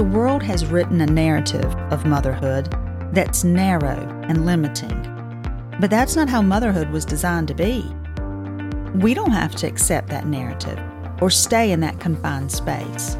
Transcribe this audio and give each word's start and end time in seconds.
the 0.00 0.04
world 0.04 0.42
has 0.42 0.64
written 0.64 1.02
a 1.02 1.06
narrative 1.06 1.76
of 1.92 2.06
motherhood 2.06 2.74
that's 3.12 3.44
narrow 3.44 3.98
and 4.30 4.46
limiting. 4.46 4.98
But 5.78 5.90
that's 5.90 6.16
not 6.16 6.26
how 6.26 6.40
motherhood 6.40 6.88
was 6.88 7.04
designed 7.04 7.48
to 7.48 7.54
be. 7.54 7.84
We 8.98 9.12
don't 9.12 9.32
have 9.32 9.54
to 9.56 9.66
accept 9.66 10.08
that 10.08 10.26
narrative 10.26 10.80
or 11.20 11.28
stay 11.28 11.70
in 11.70 11.80
that 11.80 12.00
confined 12.00 12.50
space. 12.50 13.16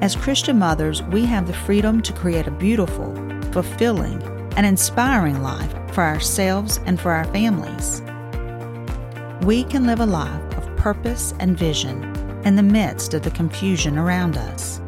As 0.00 0.14
Christian 0.14 0.60
mothers, 0.60 1.02
we 1.02 1.24
have 1.24 1.48
the 1.48 1.52
freedom 1.52 2.00
to 2.02 2.12
create 2.12 2.46
a 2.46 2.52
beautiful, 2.52 3.12
fulfilling, 3.50 4.22
and 4.56 4.64
inspiring 4.64 5.42
life 5.42 5.74
for 5.92 6.04
ourselves 6.04 6.78
and 6.86 7.00
for 7.00 7.10
our 7.10 7.24
families. 7.32 8.02
We 9.44 9.64
can 9.64 9.84
live 9.84 9.98
a 9.98 10.06
life 10.06 10.56
of 10.56 10.76
purpose 10.76 11.34
and 11.40 11.58
vision 11.58 12.04
in 12.44 12.54
the 12.54 12.62
midst 12.62 13.14
of 13.14 13.22
the 13.22 13.32
confusion 13.32 13.98
around 13.98 14.36
us. 14.36 14.80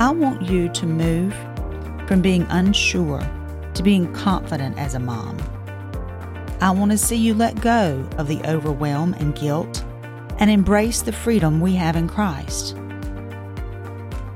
I 0.00 0.08
want 0.08 0.40
you 0.40 0.70
to 0.70 0.86
move 0.86 1.34
from 2.08 2.22
being 2.22 2.46
unsure 2.48 3.20
to 3.74 3.82
being 3.82 4.10
confident 4.14 4.78
as 4.78 4.94
a 4.94 4.98
mom. 4.98 5.36
I 6.62 6.70
want 6.70 6.90
to 6.92 6.96
see 6.96 7.16
you 7.16 7.34
let 7.34 7.60
go 7.60 8.08
of 8.16 8.26
the 8.26 8.40
overwhelm 8.48 9.12
and 9.12 9.34
guilt 9.34 9.84
and 10.38 10.50
embrace 10.50 11.02
the 11.02 11.12
freedom 11.12 11.60
we 11.60 11.74
have 11.74 11.96
in 11.96 12.08
Christ. 12.08 12.78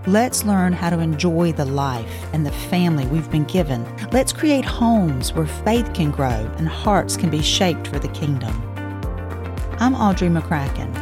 Let's 0.06 0.44
learn 0.44 0.74
how 0.74 0.90
to 0.90 0.98
enjoy 0.98 1.52
the 1.52 1.64
life 1.64 2.26
and 2.34 2.44
the 2.44 2.52
family 2.52 3.06
we've 3.06 3.30
been 3.30 3.44
given. 3.44 3.86
Let's 4.12 4.34
create 4.34 4.66
homes 4.66 5.32
where 5.32 5.46
faith 5.46 5.94
can 5.94 6.10
grow 6.10 6.52
and 6.58 6.68
hearts 6.68 7.16
can 7.16 7.30
be 7.30 7.40
shaped 7.40 7.88
for 7.88 7.98
the 7.98 8.08
kingdom. 8.08 8.52
I'm 9.80 9.94
Audrey 9.94 10.28
McCracken, 10.28 10.94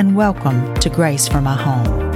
and 0.00 0.16
welcome 0.16 0.74
to 0.80 0.90
Grace 0.90 1.28
for 1.28 1.40
My 1.40 1.54
Home. 1.54 2.09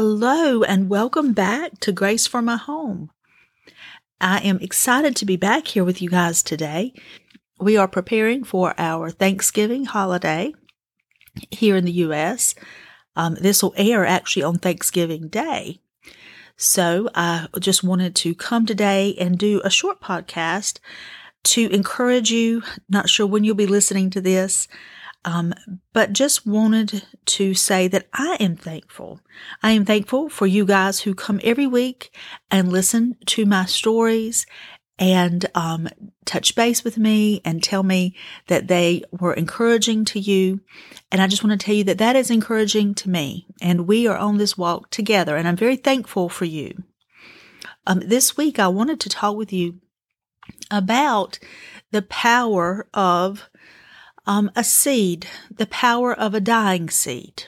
Hello, 0.00 0.62
and 0.62 0.88
welcome 0.88 1.32
back 1.32 1.80
to 1.80 1.90
Grace 1.90 2.24
for 2.24 2.40
My 2.40 2.54
Home. 2.54 3.10
I 4.20 4.38
am 4.38 4.60
excited 4.60 5.16
to 5.16 5.26
be 5.26 5.34
back 5.34 5.66
here 5.66 5.82
with 5.82 6.00
you 6.00 6.08
guys 6.08 6.40
today. 6.40 6.92
We 7.58 7.76
are 7.76 7.88
preparing 7.88 8.44
for 8.44 8.76
our 8.78 9.10
Thanksgiving 9.10 9.86
holiday 9.86 10.54
here 11.50 11.74
in 11.74 11.84
the 11.84 11.90
U.S. 12.06 12.54
Um, 13.16 13.38
this 13.40 13.60
will 13.60 13.74
air 13.76 14.06
actually 14.06 14.44
on 14.44 14.60
Thanksgiving 14.60 15.26
Day. 15.26 15.80
So 16.56 17.08
I 17.16 17.48
just 17.58 17.82
wanted 17.82 18.14
to 18.14 18.36
come 18.36 18.66
today 18.66 19.16
and 19.18 19.36
do 19.36 19.60
a 19.64 19.68
short 19.68 20.00
podcast 20.00 20.78
to 21.42 21.68
encourage 21.70 22.30
you. 22.30 22.62
Not 22.88 23.10
sure 23.10 23.26
when 23.26 23.42
you'll 23.42 23.56
be 23.56 23.66
listening 23.66 24.10
to 24.10 24.20
this, 24.20 24.68
um, 25.24 25.52
but 25.92 26.12
just 26.12 26.46
wanted 26.46 27.02
to 27.26 27.54
say 27.54 27.88
that 27.88 28.08
I 28.12 28.36
am 28.40 28.56
thankful. 28.56 29.20
I 29.62 29.72
am 29.72 29.84
thankful 29.84 30.28
for 30.28 30.46
you 30.46 30.64
guys 30.64 31.00
who 31.00 31.14
come 31.14 31.40
every 31.42 31.66
week 31.66 32.14
and 32.50 32.72
listen 32.72 33.16
to 33.26 33.44
my 33.44 33.66
stories 33.66 34.46
and 34.98 35.46
um, 35.54 35.88
touch 36.24 36.54
base 36.54 36.82
with 36.82 36.98
me 36.98 37.40
and 37.44 37.62
tell 37.62 37.82
me 37.82 38.16
that 38.48 38.68
they 38.68 39.02
were 39.12 39.34
encouraging 39.34 40.04
to 40.06 40.18
you. 40.18 40.60
And 41.12 41.22
I 41.22 41.26
just 41.26 41.44
want 41.44 41.58
to 41.58 41.64
tell 41.64 41.74
you 41.74 41.84
that 41.84 41.98
that 41.98 42.16
is 42.16 42.30
encouraging 42.30 42.94
to 42.96 43.10
me. 43.10 43.46
And 43.60 43.86
we 43.86 44.06
are 44.06 44.16
on 44.16 44.38
this 44.38 44.58
walk 44.58 44.90
together. 44.90 45.36
And 45.36 45.46
I'm 45.46 45.56
very 45.56 45.76
thankful 45.76 46.28
for 46.28 46.44
you. 46.44 46.82
Um, 47.86 48.00
this 48.04 48.36
week, 48.36 48.58
I 48.58 48.68
wanted 48.68 49.00
to 49.00 49.08
talk 49.08 49.36
with 49.36 49.52
you 49.52 49.80
about 50.70 51.38
the 51.90 52.02
power 52.02 52.88
of 52.92 53.48
um, 54.28 54.50
a 54.54 54.62
seed, 54.62 55.26
the 55.50 55.66
power 55.66 56.12
of 56.12 56.34
a 56.34 56.40
dying 56.40 56.90
seed, 56.90 57.44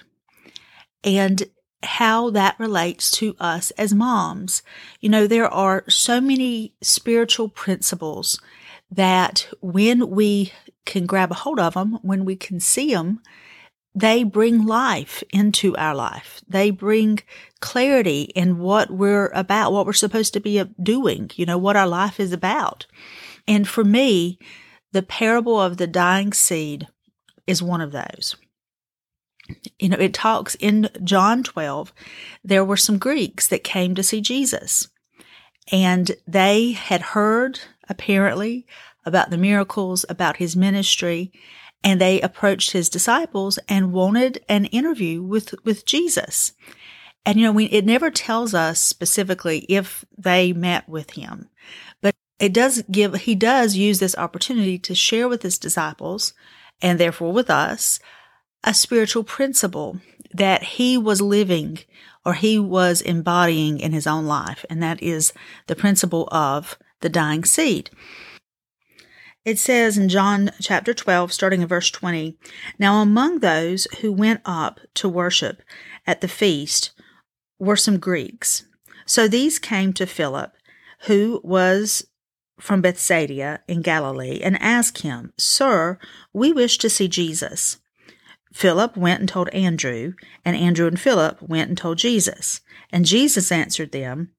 and 1.05 1.44
how 1.82 2.31
that 2.31 2.59
relates 2.59 3.10
to 3.10 3.37
us 3.38 3.71
as 3.72 3.94
moms. 3.94 4.62
You 5.00 5.10
know, 5.10 5.27
there 5.27 5.49
are 5.49 5.84
so 5.88 6.21
many 6.21 6.72
spiritual 6.81 7.50
principles 7.50 8.41
that 8.91 9.47
when 9.60 10.10
we 10.10 10.53
can 10.87 11.06
grab 11.06 11.31
a 11.31 11.34
hold 11.34 11.60
of 11.60 11.75
them, 11.75 11.99
when 12.03 12.25
we 12.25 12.34
can 12.34 12.59
see 12.60 12.94
them, 12.94 13.21
they 13.94 14.22
bring 14.22 14.66
life 14.66 15.22
into 15.32 15.76
our 15.76 15.94
life. 15.94 16.41
They 16.49 16.71
bring 16.71 17.21
clarity 17.60 18.22
in 18.34 18.59
what 18.59 18.91
we're 18.91 19.28
about, 19.34 19.72
what 19.72 19.84
we're 19.84 19.93
supposed 19.93 20.32
to 20.32 20.41
be 20.41 20.62
doing, 20.82 21.31
you 21.34 21.44
know, 21.44 21.59
what 21.59 21.76
our 21.76 21.88
life 21.88 22.19
is 22.19 22.32
about. 22.32 22.87
And 23.47 23.69
for 23.69 23.84
me, 23.84 24.38
the 24.93 25.03
parable 25.03 25.61
of 25.61 25.77
the 25.77 25.87
dying 25.87 26.33
seed 26.33 26.89
is 27.47 27.62
one 27.62 27.81
of 27.81 27.93
those. 27.93 28.37
You 29.78 29.89
know, 29.89 29.97
it 29.99 30.15
talks 30.15 30.55
in 30.56 30.89
John 31.03 31.43
12, 31.43 31.93
there 32.45 32.65
were 32.65 32.77
some 32.77 32.99
Greeks 32.99 33.49
that 33.49 33.65
came 33.65 33.95
to 33.95 34.03
see 34.03 34.21
Jesus, 34.21 34.89
and 35.73 36.12
they 36.27 36.73
had 36.73 37.03
heard, 37.03 37.61
apparently, 37.89 38.67
about 39.05 39.31
the 39.31 39.39
miracles, 39.39 40.05
about 40.09 40.37
his 40.37 40.56
ministry, 40.56 41.33
and 41.83 42.00
they 42.00 42.21
approached 42.21 42.73
his 42.73 42.89
disciples 42.89 43.59
and 43.69 43.93
wanted 43.93 44.45
an 44.49 44.67
interview 44.67 45.23
with, 45.23 45.55
with 45.65 45.87
Jesus. 45.87 46.53
And, 47.25 47.39
you 47.39 47.47
know, 47.47 47.53
we, 47.53 47.67
it 47.67 47.84
never 47.84 48.11
tells 48.11 48.55
us 48.55 48.81
specifically 48.81 49.61
if 49.69 50.05
they 50.17 50.53
met 50.53 50.89
with 50.89 51.12
him, 51.12 51.49
but 52.00 52.15
it 52.41 52.55
does 52.55 52.83
give, 52.91 53.15
he 53.15 53.34
does 53.34 53.77
use 53.77 54.01
this 54.01 54.17
opportunity 54.17 54.78
to 54.78 54.95
share 54.95 55.28
with 55.28 55.43
his 55.43 55.59
disciples 55.59 56.33
and 56.81 56.99
therefore 56.99 57.33
with 57.33 57.51
us 57.51 58.01
a 58.65 58.73
spiritual 58.73 59.25
principle 59.25 60.01
that 60.33 60.62
he 60.62 60.97
was 60.97 61.21
living 61.21 61.79
or 62.25 62.34
he 62.34 62.59
was 62.59 63.03
embodying 63.03 63.79
in 63.79 63.93
his 63.93 64.06
own 64.06 64.27
life. 64.27 64.65
And 64.71 64.83
that 64.83 65.03
is 65.03 65.33
the 65.67 65.77
principle 65.77 66.29
of 66.33 66.79
the 67.00 67.09
dying 67.09 67.45
seed. 67.45 67.91
It 69.45 69.59
says 69.59 69.97
in 69.97 70.09
John 70.09 70.50
chapter 70.61 70.93
12, 70.93 71.33
starting 71.33 71.62
in 71.62 71.69
verse 71.69 71.91
20, 71.91 72.37
Now 72.79 73.00
among 73.00 73.39
those 73.39 73.87
who 74.00 74.12
went 74.12 74.41
up 74.45 74.81
to 74.95 75.09
worship 75.09 75.62
at 76.06 76.21
the 76.21 76.29
feast 76.29 76.93
were 77.59 77.77
some 77.77 77.99
Greeks. 77.99 78.67
So 79.06 79.27
these 79.27 79.59
came 79.59 79.93
to 79.95 80.06
Philip, 80.06 80.53
who 81.06 81.41
was 81.43 82.06
from 82.60 82.82
Bethsaida 82.82 83.60
in 83.66 83.82
Galilee 83.82 84.41
and 84.43 84.60
asked 84.60 85.03
him, 85.03 85.32
Sir, 85.38 85.98
we 86.32 86.53
wish 86.53 86.78
to 86.78 86.91
see 86.91 87.09
Jesus. 87.09 87.78
Philip 88.53 88.97
went 88.97 89.21
and 89.21 89.28
told 89.28 89.48
Andrew, 89.50 90.15
and 90.44 90.56
Andrew 90.56 90.87
and 90.87 90.99
Philip 90.99 91.41
went 91.41 91.69
and 91.69 91.78
told 91.78 91.99
Jesus. 91.99 92.60
And 92.93 93.04
Jesus 93.04 93.53
answered 93.53 93.93
them, 93.93 94.31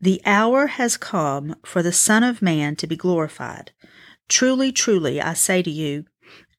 The 0.00 0.20
hour 0.26 0.66
has 0.66 0.96
come 0.96 1.56
for 1.64 1.82
the 1.82 1.92
Son 1.92 2.22
of 2.24 2.42
Man 2.42 2.76
to 2.76 2.86
be 2.86 2.96
glorified. 2.96 3.70
Truly, 4.28 4.72
truly, 4.72 5.20
I 5.20 5.34
say 5.34 5.62
to 5.62 5.70
you, 5.70 6.06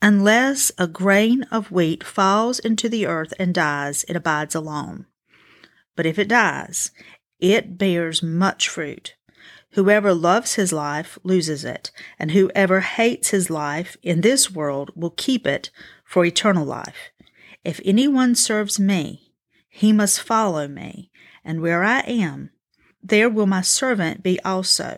unless 0.02 0.72
a 0.78 0.88
grain 0.88 1.44
of 1.52 1.72
wheat 1.72 2.04
falls 2.04 2.60
into 2.60 2.88
the 2.88 3.06
earth 3.06 3.34
and 3.40 3.54
dies, 3.54 4.06
it 4.08 4.16
abides 4.16 4.56
alone. 4.56 5.06
But 5.96 6.06
if 6.06 6.20
it 6.20 6.28
dies, 6.28 6.92
it 7.40 7.78
bears 7.78 8.24
much 8.24 8.70
fruit. 8.70 9.16
Whoever 9.76 10.14
loves 10.14 10.56
his 10.56 10.72
life 10.72 11.20
loses 11.24 11.66
it, 11.66 11.92
and 12.18 12.32
whoever 12.32 12.80
hates 12.80 13.32
his 13.32 13.50
life 13.50 13.98
in 14.02 14.22
this 14.22 14.50
world 14.50 14.90
will 14.96 15.10
keep 15.10 15.46
it 15.46 15.70
for 16.06 16.24
eternal 16.24 16.64
life. 16.64 17.12
If 17.66 17.82
anyone 17.84 18.36
serves 18.36 18.80
me, 18.80 19.34
he 19.68 19.92
must 19.92 20.22
follow 20.22 20.70
me, 20.70 21.12
and 21.44 21.60
where 21.60 21.84
I 21.84 22.00
am, 22.00 22.52
there 23.04 23.30
will 23.30 23.48
my 23.48 23.60
servant 23.60 24.24
be 24.24 24.40
also. 24.46 24.98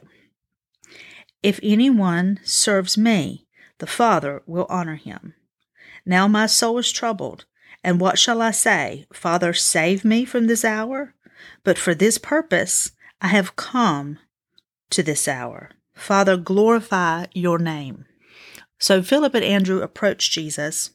If 1.41 1.59
anyone 1.63 2.39
serves 2.43 2.99
me, 2.99 3.47
the 3.79 3.87
Father 3.87 4.43
will 4.45 4.67
honor 4.69 4.95
him. 4.95 5.33
Now 6.05 6.27
my 6.27 6.45
soul 6.45 6.77
is 6.77 6.91
troubled, 6.91 7.45
and 7.83 7.99
what 7.99 8.19
shall 8.19 8.43
I 8.43 8.51
say? 8.51 9.07
Father, 9.11 9.53
save 9.53 10.05
me 10.05 10.23
from 10.23 10.45
this 10.45 10.63
hour? 10.63 11.15
But 11.63 11.79
for 11.79 11.95
this 11.95 12.19
purpose 12.19 12.91
I 13.19 13.29
have 13.29 13.55
come 13.55 14.19
to 14.91 15.03
this 15.03 15.27
hour. 15.27 15.71
Father, 15.93 16.37
glorify 16.37 17.25
your 17.33 17.57
name. 17.57 18.05
So 18.79 19.01
Philip 19.01 19.33
and 19.33 19.43
Andrew 19.43 19.81
approach 19.81 20.31
Jesus 20.31 20.91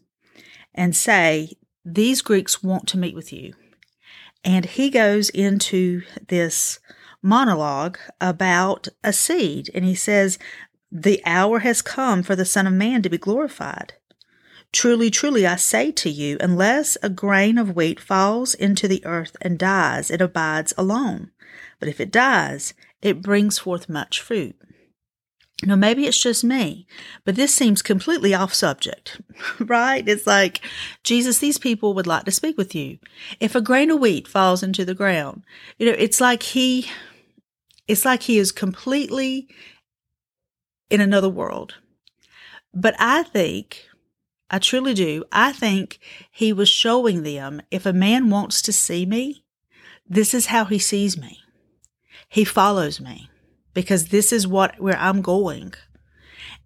and 0.75 0.94
say, 0.94 1.53
These 1.85 2.23
Greeks 2.23 2.62
want 2.62 2.87
to 2.89 2.99
meet 2.99 3.15
with 3.15 3.33
you. 3.33 3.55
And 4.44 4.65
he 4.65 4.91
goes 4.91 5.29
into 5.31 6.03
this 6.29 6.79
monologue 7.23 7.99
about 8.21 8.89
a 9.03 9.12
seed. 9.12 9.71
And 9.75 9.85
he 9.85 9.95
says, 9.95 10.38
The 10.91 11.23
hour 11.25 11.61
has 11.61 11.83
come 11.83 12.23
for 12.23 12.37
the 12.37 12.45
Son 12.45 12.67
of 12.67 12.73
Man 12.73 13.03
to 13.03 13.11
be 13.11 13.19
glorified. 13.19 13.95
Truly, 14.73 15.11
truly, 15.11 15.47
I 15.47 15.56
say 15.56 15.93
to 15.93 16.09
you, 16.09 16.38
unless 16.41 16.97
a 17.03 17.11
grain 17.11 17.59
of 17.59 17.77
wheat 17.77 18.00
falls 18.00 18.55
into 18.55 18.88
the 18.88 19.05
earth 19.05 19.37
and 19.43 19.59
dies, 19.59 20.11
it 20.11 20.23
abides 20.23 20.73
alone. 20.79 21.31
But 21.79 21.91
if 21.91 22.00
it 22.00 22.11
dies, 22.11 22.73
it 23.02 23.20
brings 23.20 23.58
forth 23.58 23.88
much 23.88 24.20
fruit. 24.20 24.56
Now, 25.64 25.76
maybe 25.76 26.06
it's 26.06 26.20
just 26.20 26.43
me, 26.43 26.87
but 27.25 27.37
this 27.37 27.54
seems 27.54 27.82
completely 27.82 28.34
off 28.34 28.52
subject, 28.52 29.20
right? 29.60 30.06
It's 30.08 30.26
like, 30.26 30.60
Jesus, 31.04 31.38
these 31.38 31.58
people 31.58 31.94
would 31.94 32.06
like 32.06 32.25
to 32.25 32.32
speak 32.32 32.56
with 32.56 32.75
you. 32.75 32.99
If 33.38 33.54
a 33.54 33.60
grain 33.60 33.90
of 33.90 34.00
wheat 34.00 34.26
falls 34.26 34.62
into 34.62 34.84
the 34.84 34.94
ground, 34.94 35.44
you 35.78 35.87
know, 35.87 35.96
it's 35.96 36.20
like 36.20 36.43
he, 36.43 36.90
it's 37.87 38.04
like 38.04 38.25
he 38.25 38.38
is 38.38 38.50
completely 38.50 39.49
in 40.90 41.00
another 41.00 41.28
world. 41.28 41.75
But 42.75 42.96
I 42.99 43.22
think, 43.22 43.84
I 44.50 44.58
truly 44.58 44.94
do, 44.94 45.25
I 45.31 45.52
think 45.52 46.00
he 46.31 46.52
was 46.52 46.69
showing 46.69 47.22
them 47.22 47.62
if 47.70 47.87
a 47.87 47.93
man 47.93 48.31
wants 48.31 48.62
to 48.62 48.72
see 48.72 49.06
me, 49.06 49.44
this 50.08 50.34
is 50.34 50.46
how 50.46 50.64
he 50.64 50.81
sees 50.81 51.16
me. 51.16 51.38
He 52.32 52.44
follows 52.44 52.99
me 52.99 53.29
because 53.75 54.08
this 54.08 54.32
is 54.32 54.49
what 54.49 54.81
where 54.81 54.96
I'm 54.96 55.20
going. 55.20 55.75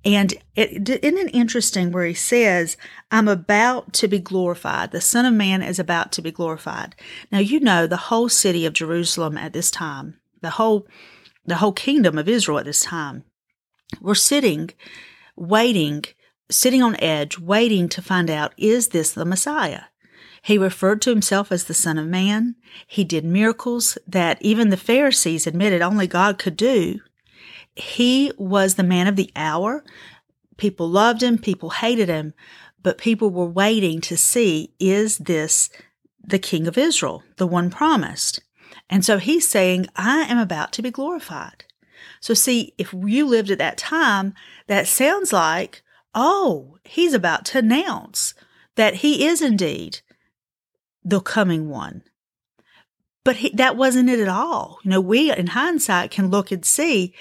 And 0.04 0.32
it, 0.54 0.88
isn't 0.88 1.02
it 1.02 1.34
interesting 1.34 1.90
where 1.90 2.06
he 2.06 2.14
says, 2.14 2.76
I'm 3.10 3.26
about 3.26 3.92
to 3.94 4.06
be 4.06 4.20
glorified. 4.20 4.92
The 4.92 5.00
Son 5.00 5.26
of 5.26 5.34
Man 5.34 5.62
is 5.62 5.80
about 5.80 6.12
to 6.12 6.22
be 6.22 6.30
glorified. 6.30 6.94
Now, 7.32 7.40
you 7.40 7.58
know, 7.58 7.88
the 7.88 7.96
whole 7.96 8.28
city 8.28 8.64
of 8.64 8.74
Jerusalem 8.74 9.36
at 9.36 9.52
this 9.52 9.72
time, 9.72 10.20
the 10.40 10.50
whole, 10.50 10.86
the 11.44 11.56
whole 11.56 11.72
kingdom 11.72 12.16
of 12.16 12.28
Israel 12.28 12.60
at 12.60 12.64
this 12.64 12.82
time, 12.82 13.24
were 14.00 14.14
sitting, 14.14 14.70
waiting, 15.34 16.04
sitting 16.48 16.80
on 16.80 16.94
edge, 17.00 17.40
waiting 17.40 17.88
to 17.88 18.00
find 18.00 18.30
out, 18.30 18.54
is 18.56 18.90
this 18.90 19.10
the 19.10 19.24
Messiah? 19.24 19.80
He 20.46 20.58
referred 20.58 21.02
to 21.02 21.10
himself 21.10 21.50
as 21.50 21.64
the 21.64 21.74
Son 21.74 21.98
of 21.98 22.06
Man. 22.06 22.54
He 22.86 23.02
did 23.02 23.24
miracles 23.24 23.98
that 24.06 24.40
even 24.40 24.68
the 24.68 24.76
Pharisees 24.76 25.44
admitted 25.44 25.82
only 25.82 26.06
God 26.06 26.38
could 26.38 26.56
do. 26.56 27.00
He 27.74 28.30
was 28.38 28.76
the 28.76 28.84
man 28.84 29.08
of 29.08 29.16
the 29.16 29.32
hour. 29.34 29.82
People 30.56 30.88
loved 30.88 31.20
him, 31.20 31.36
people 31.36 31.70
hated 31.70 32.08
him, 32.08 32.32
but 32.80 32.96
people 32.96 33.30
were 33.30 33.44
waiting 33.44 34.00
to 34.02 34.16
see 34.16 34.72
is 34.78 35.18
this 35.18 35.68
the 36.22 36.38
King 36.38 36.68
of 36.68 36.78
Israel, 36.78 37.24
the 37.38 37.46
one 37.48 37.68
promised? 37.68 38.40
And 38.88 39.04
so 39.04 39.18
he's 39.18 39.48
saying, 39.48 39.88
I 39.96 40.26
am 40.28 40.38
about 40.38 40.70
to 40.74 40.82
be 40.82 40.92
glorified. 40.92 41.64
So, 42.20 42.34
see, 42.34 42.72
if 42.78 42.92
you 42.92 43.26
lived 43.26 43.50
at 43.50 43.58
that 43.58 43.78
time, 43.78 44.32
that 44.68 44.86
sounds 44.86 45.32
like, 45.32 45.82
oh, 46.14 46.78
he's 46.84 47.14
about 47.14 47.46
to 47.46 47.58
announce 47.58 48.32
that 48.76 48.96
he 48.96 49.26
is 49.26 49.42
indeed 49.42 50.02
the 51.06 51.20
coming 51.20 51.68
one. 51.68 52.02
But 53.24 53.36
he, 53.36 53.50
that 53.50 53.76
wasn't 53.76 54.10
it 54.10 54.18
at 54.18 54.28
all. 54.28 54.78
You 54.82 54.90
know, 54.90 55.00
we 55.00 55.32
in 55.32 55.48
hindsight 55.48 56.10
can 56.10 56.30
look 56.30 56.50
and 56.50 56.64
see 56.64 57.14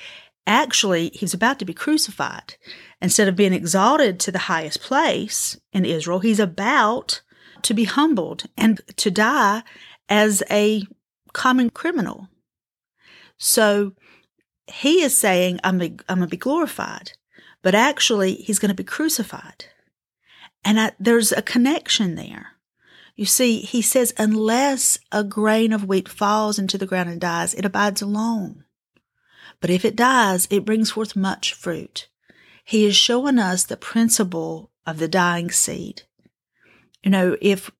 actually 0.48 1.12
he 1.14 1.24
was 1.24 1.34
about 1.34 1.60
to 1.60 1.66
be 1.66 1.74
crucified. 1.74 2.56
Instead 3.02 3.28
of 3.28 3.36
being 3.36 3.54
exalted 3.54 4.20
to 4.20 4.32
the 4.32 4.40
highest 4.40 4.82
place 4.82 5.60
in 5.72 5.86
Israel, 5.86 6.20
he's 6.20 6.40
about 6.40 7.22
to 7.62 7.74
be 7.74 7.84
humbled 7.84 8.46
and 8.58 8.82
to 8.98 9.12
die 9.12 9.64
as 10.10 10.44
a 10.50 10.84
common 11.34 11.70
criminal. 11.70 12.30
So 13.38 13.94
he 14.68 15.04
is 15.04 15.18
saying, 15.18 15.60
I'm, 15.64 15.82
I'm 15.82 15.98
going 16.08 16.22
to 16.22 16.28
be 16.28 16.38
glorified, 16.38 17.12
but 17.62 17.76
actually 17.76 18.36
he's 18.36 18.60
going 18.60 18.70
to 18.70 18.76
be 18.76 18.84
crucified. 18.84 19.66
And 20.64 20.80
I, 20.80 20.92
there's 21.00 21.32
a 21.32 21.42
connection 21.44 22.16
there. 22.16 22.55
You 23.15 23.25
see, 23.25 23.59
he 23.59 23.81
says, 23.81 24.13
unless 24.17 24.97
a 25.12 25.23
grain 25.23 25.71
of 25.71 25.85
wheat 25.85 26.09
falls 26.09 26.59
into 26.59 26.77
the 26.77 26.85
ground 26.85 27.09
and 27.09 27.21
dies, 27.21 27.53
it 27.53 27.63
abides 27.63 28.01
alone. 28.01 28.65
But 29.62 29.69
if 29.69 29.85
it 29.85 29.95
dies, 29.95 30.47
it 30.50 30.65
brings 30.65 30.91
forth 30.91 31.15
much 31.15 31.53
fruit. 31.53 32.07
He 32.63 32.85
is 32.85 32.95
showing 32.95 33.39
us 33.39 33.63
the 33.63 33.77
principle 33.77 34.69
of 34.85 35.00
the 35.00 35.07
dying 35.07 35.50
seed. 35.50 36.03
You 37.03 37.12
know, 37.12 37.38
if 37.41 37.71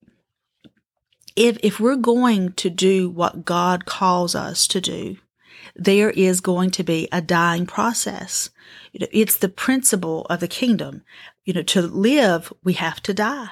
if 1.36 1.58
if 1.62 1.80
we're 1.80 1.98
going 1.98 2.54
to 2.54 2.70
do 2.70 3.10
what 3.10 3.44
God 3.44 3.86
calls 3.86 4.36
us 4.36 4.68
to 4.68 4.80
do, 4.80 5.18
there 5.76 6.12
is 6.12 6.40
going 6.40 6.70
to 6.72 6.84
be 6.84 7.10
a 7.12 7.22
dying 7.22 7.66
process. 7.66 8.52
You 8.94 9.02
know, 9.02 9.08
it's 9.12 9.36
the 9.36 9.50
principle 9.50 10.26
of 10.30 10.40
the 10.40 10.48
kingdom. 10.48 11.04
You 11.44 11.54
know, 11.54 11.64
to 11.64 11.82
live, 11.82 12.54
we 12.64 12.74
have 12.74 13.02
to 13.04 13.14
die. 13.14 13.50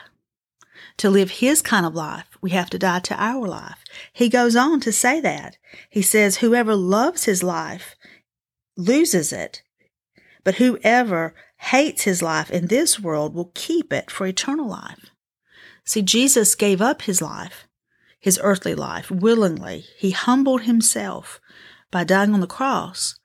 To 0.97 1.09
live 1.09 1.31
his 1.31 1.61
kind 1.61 1.85
of 1.85 1.95
life, 1.95 2.37
we 2.41 2.51
have 2.51 2.69
to 2.69 2.79
die 2.79 2.99
to 2.99 3.21
our 3.21 3.47
life. 3.47 3.83
He 4.11 4.29
goes 4.29 4.55
on 4.55 4.79
to 4.81 4.91
say 4.91 5.19
that. 5.21 5.57
He 5.89 6.01
says, 6.01 6.37
whoever 6.37 6.75
loves 6.75 7.25
his 7.25 7.43
life 7.43 7.95
loses 8.77 9.33
it, 9.33 9.63
but 10.43 10.55
whoever 10.55 11.33
hates 11.57 12.03
his 12.03 12.21
life 12.21 12.51
in 12.51 12.67
this 12.67 12.99
world 12.99 13.33
will 13.33 13.51
keep 13.53 13.93
it 13.93 14.11
for 14.11 14.27
eternal 14.27 14.67
life. 14.67 15.09
See, 15.85 16.01
Jesus 16.01 16.55
gave 16.55 16.81
up 16.81 17.03
his 17.03 17.21
life, 17.21 17.67
his 18.19 18.39
earthly 18.41 18.75
life, 18.75 19.09
willingly. 19.11 19.85
He 19.97 20.11
humbled 20.11 20.63
himself 20.63 21.41
by 21.91 22.03
dying 22.03 22.33
on 22.33 22.39
the 22.39 22.47
cross. 22.47 23.19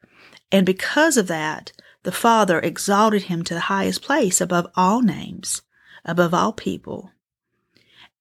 And 0.50 0.64
because 0.64 1.16
of 1.16 1.26
that, 1.28 1.72
the 2.02 2.12
Father 2.12 2.58
exalted 2.58 3.24
him 3.24 3.44
to 3.44 3.54
the 3.54 3.60
highest 3.60 4.02
place 4.02 4.40
above 4.40 4.66
all 4.76 5.02
names, 5.02 5.62
above 6.04 6.32
all 6.32 6.52
people. 6.52 7.12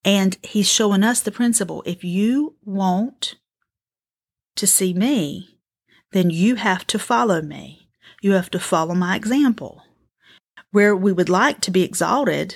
And 0.04 0.38
he's 0.44 0.70
showing 0.70 1.04
us 1.04 1.22
the 1.22 1.32
principle. 1.32 1.84
If 1.86 2.04
you 2.04 2.56
want 2.64 3.36
to 4.56 4.68
see 4.68 4.94
me, 4.94 5.60
then 6.12 6.30
you 6.30 6.56
have 6.56 6.88
to 6.88 7.00
follow 7.00 7.42
me. 7.42 7.90
You 8.22 8.34
have 8.34 8.50
to 8.52 8.60
follow 8.60 8.96
my 8.96 9.16
example. 9.16 9.84
Where 10.72 10.96
we 10.96 11.12
would 11.12 11.30
like 11.30 11.62
to 11.62 11.72
be 11.72 11.84
exalted, 11.84 12.56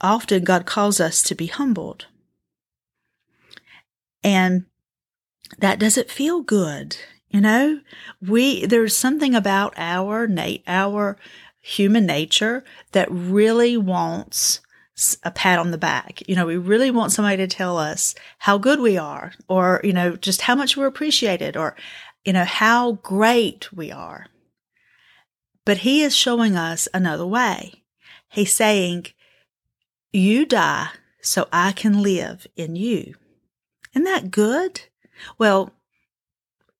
often 0.00 0.44
God 0.44 0.66
calls 0.66 1.00
us 1.00 1.22
to 1.24 1.34
be 1.34 1.46
humbled. 1.46 2.06
And 4.22 4.66
that 5.58 5.78
doesn't 5.78 6.10
feel 6.10 6.42
good. 6.42 6.96
You 7.28 7.40
know, 7.40 7.80
we, 8.20 8.66
there's 8.66 8.96
something 8.96 9.34
about 9.34 9.74
our, 9.76 10.28
our 10.66 11.16
human 11.60 12.06
nature 12.06 12.64
that 12.92 13.10
really 13.10 13.76
wants 13.76 14.60
a 15.22 15.30
pat 15.30 15.58
on 15.58 15.70
the 15.70 15.78
back. 15.78 16.26
You 16.28 16.36
know, 16.36 16.46
we 16.46 16.56
really 16.56 16.90
want 16.90 17.12
somebody 17.12 17.36
to 17.38 17.46
tell 17.46 17.76
us 17.76 18.14
how 18.38 18.58
good 18.58 18.80
we 18.80 18.96
are 18.96 19.32
or, 19.48 19.80
you 19.84 19.92
know, 19.92 20.16
just 20.16 20.42
how 20.42 20.54
much 20.54 20.76
we're 20.76 20.86
appreciated 20.86 21.56
or, 21.56 21.76
you 22.24 22.32
know, 22.32 22.44
how 22.44 22.92
great 22.92 23.72
we 23.72 23.92
are. 23.92 24.26
But 25.64 25.78
he 25.78 26.02
is 26.02 26.16
showing 26.16 26.56
us 26.56 26.88
another 26.94 27.26
way. 27.26 27.82
He's 28.30 28.54
saying, 28.54 29.06
you 30.12 30.46
die 30.46 30.88
so 31.20 31.48
I 31.52 31.72
can 31.72 32.02
live 32.02 32.46
in 32.56 32.76
you. 32.76 33.14
Isn't 33.92 34.04
that 34.04 34.30
good? 34.30 34.82
Well, 35.38 35.72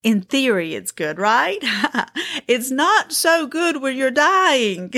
in 0.06 0.20
theory, 0.20 0.76
it's 0.76 0.92
good, 0.92 1.18
right? 1.18 1.58
it's 2.46 2.70
not 2.70 3.12
so 3.12 3.44
good 3.48 3.82
when 3.82 3.96
you're 3.96 4.12
dying. 4.12 4.94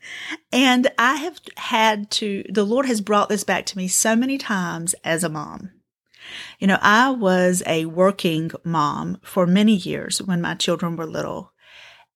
and 0.52 0.86
I 0.98 1.14
have 1.14 1.40
had 1.56 2.10
to, 2.10 2.44
the 2.46 2.66
Lord 2.66 2.84
has 2.84 3.00
brought 3.00 3.30
this 3.30 3.42
back 3.42 3.64
to 3.66 3.78
me 3.78 3.88
so 3.88 4.14
many 4.14 4.36
times 4.36 4.94
as 5.02 5.24
a 5.24 5.30
mom. 5.30 5.70
You 6.58 6.66
know, 6.66 6.76
I 6.82 7.08
was 7.08 7.62
a 7.64 7.86
working 7.86 8.50
mom 8.62 9.16
for 9.22 9.46
many 9.46 9.76
years 9.76 10.20
when 10.20 10.42
my 10.42 10.56
children 10.56 10.94
were 10.94 11.06
little. 11.06 11.54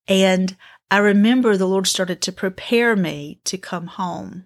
And 0.07 0.55
I 0.91 0.99
remember 0.99 1.57
the 1.57 1.67
Lord 1.67 1.87
started 1.87 2.21
to 2.21 2.31
prepare 2.31 2.95
me 2.95 3.41
to 3.45 3.57
come 3.57 3.87
home. 3.87 4.45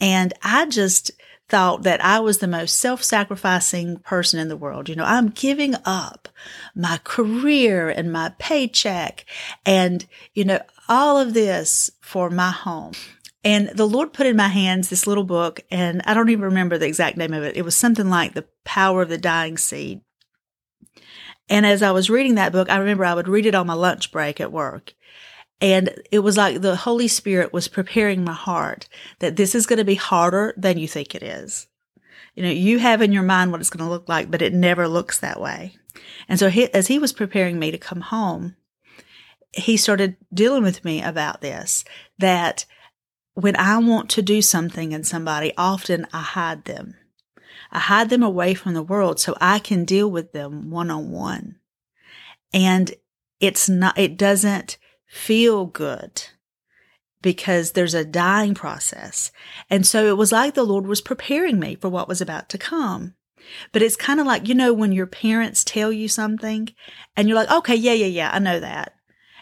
And 0.00 0.32
I 0.40 0.66
just, 0.66 1.10
thought 1.48 1.82
that 1.82 2.02
I 2.04 2.20
was 2.20 2.38
the 2.38 2.48
most 2.48 2.78
self 2.78 3.02
sacrificing 3.02 3.98
person 3.98 4.40
in 4.40 4.48
the 4.48 4.56
world. 4.56 4.88
You 4.88 4.96
know, 4.96 5.04
I'm 5.04 5.28
giving 5.28 5.74
up 5.84 6.28
my 6.74 6.98
career 7.04 7.88
and 7.88 8.12
my 8.12 8.32
paycheck 8.38 9.26
and, 9.66 10.06
you 10.34 10.44
know, 10.44 10.60
all 10.88 11.18
of 11.18 11.34
this 11.34 11.90
for 12.00 12.30
my 12.30 12.50
home. 12.50 12.92
And 13.44 13.70
the 13.70 13.88
Lord 13.88 14.12
put 14.12 14.26
in 14.26 14.36
my 14.36 14.48
hands 14.48 14.88
this 14.88 15.06
little 15.06 15.24
book, 15.24 15.60
and 15.70 16.00
I 16.04 16.14
don't 16.14 16.30
even 16.30 16.44
remember 16.44 16.78
the 16.78 16.86
exact 16.86 17.16
name 17.16 17.32
of 17.32 17.42
it. 17.42 17.56
It 17.56 17.64
was 17.64 17.74
something 17.74 18.08
like 18.08 18.34
The 18.34 18.46
Power 18.64 19.02
of 19.02 19.08
the 19.08 19.18
Dying 19.18 19.58
Seed. 19.58 20.00
And 21.48 21.66
as 21.66 21.82
I 21.82 21.90
was 21.90 22.08
reading 22.08 22.36
that 22.36 22.52
book, 22.52 22.70
I 22.70 22.76
remember 22.76 23.04
I 23.04 23.14
would 23.14 23.28
read 23.28 23.46
it 23.46 23.54
on 23.54 23.66
my 23.66 23.74
lunch 23.74 24.12
break 24.12 24.40
at 24.40 24.52
work. 24.52 24.94
And 25.62 25.94
it 26.10 26.18
was 26.18 26.36
like 26.36 26.60
the 26.60 26.74
Holy 26.74 27.06
Spirit 27.06 27.52
was 27.52 27.68
preparing 27.68 28.24
my 28.24 28.32
heart 28.32 28.88
that 29.20 29.36
this 29.36 29.54
is 29.54 29.64
going 29.64 29.78
to 29.78 29.84
be 29.84 29.94
harder 29.94 30.52
than 30.56 30.76
you 30.76 30.88
think 30.88 31.14
it 31.14 31.22
is. 31.22 31.68
You 32.34 32.42
know, 32.42 32.50
you 32.50 32.80
have 32.80 33.00
in 33.00 33.12
your 33.12 33.22
mind 33.22 33.52
what 33.52 33.60
it's 33.60 33.70
going 33.70 33.86
to 33.86 33.90
look 33.90 34.08
like, 34.08 34.28
but 34.28 34.42
it 34.42 34.52
never 34.52 34.88
looks 34.88 35.18
that 35.18 35.40
way. 35.40 35.76
And 36.28 36.38
so 36.38 36.50
he, 36.50 36.72
as 36.74 36.88
he 36.88 36.98
was 36.98 37.12
preparing 37.12 37.60
me 37.60 37.70
to 37.70 37.78
come 37.78 38.00
home, 38.00 38.56
he 39.52 39.76
started 39.76 40.16
dealing 40.34 40.64
with 40.64 40.84
me 40.84 41.00
about 41.00 41.42
this, 41.42 41.84
that 42.18 42.64
when 43.34 43.54
I 43.54 43.78
want 43.78 44.10
to 44.10 44.22
do 44.22 44.42
something 44.42 44.90
in 44.90 45.04
somebody, 45.04 45.52
often 45.56 46.06
I 46.12 46.22
hide 46.22 46.64
them. 46.64 46.96
I 47.70 47.78
hide 47.78 48.10
them 48.10 48.22
away 48.22 48.54
from 48.54 48.74
the 48.74 48.82
world 48.82 49.20
so 49.20 49.36
I 49.40 49.60
can 49.60 49.84
deal 49.84 50.10
with 50.10 50.32
them 50.32 50.70
one 50.70 50.90
on 50.90 51.10
one. 51.10 51.56
And 52.52 52.92
it's 53.40 53.68
not, 53.68 53.96
it 53.96 54.16
doesn't 54.16 54.76
feel 55.12 55.66
good 55.66 56.22
because 57.20 57.72
there's 57.72 57.92
a 57.92 58.02
dying 58.02 58.54
process. 58.54 59.30
And 59.68 59.86
so 59.86 60.06
it 60.06 60.16
was 60.16 60.32
like 60.32 60.54
the 60.54 60.64
Lord 60.64 60.86
was 60.86 61.02
preparing 61.02 61.60
me 61.60 61.74
for 61.74 61.90
what 61.90 62.08
was 62.08 62.22
about 62.22 62.48
to 62.48 62.58
come. 62.58 63.14
But 63.72 63.82
it's 63.82 63.94
kind 63.94 64.20
of 64.20 64.26
like, 64.26 64.48
you 64.48 64.54
know, 64.54 64.72
when 64.72 64.90
your 64.90 65.06
parents 65.06 65.64
tell 65.64 65.92
you 65.92 66.08
something 66.08 66.70
and 67.14 67.28
you're 67.28 67.36
like, 67.36 67.50
okay, 67.50 67.74
yeah, 67.74 67.92
yeah, 67.92 68.06
yeah, 68.06 68.30
I 68.32 68.38
know 68.38 68.58
that. 68.58 68.94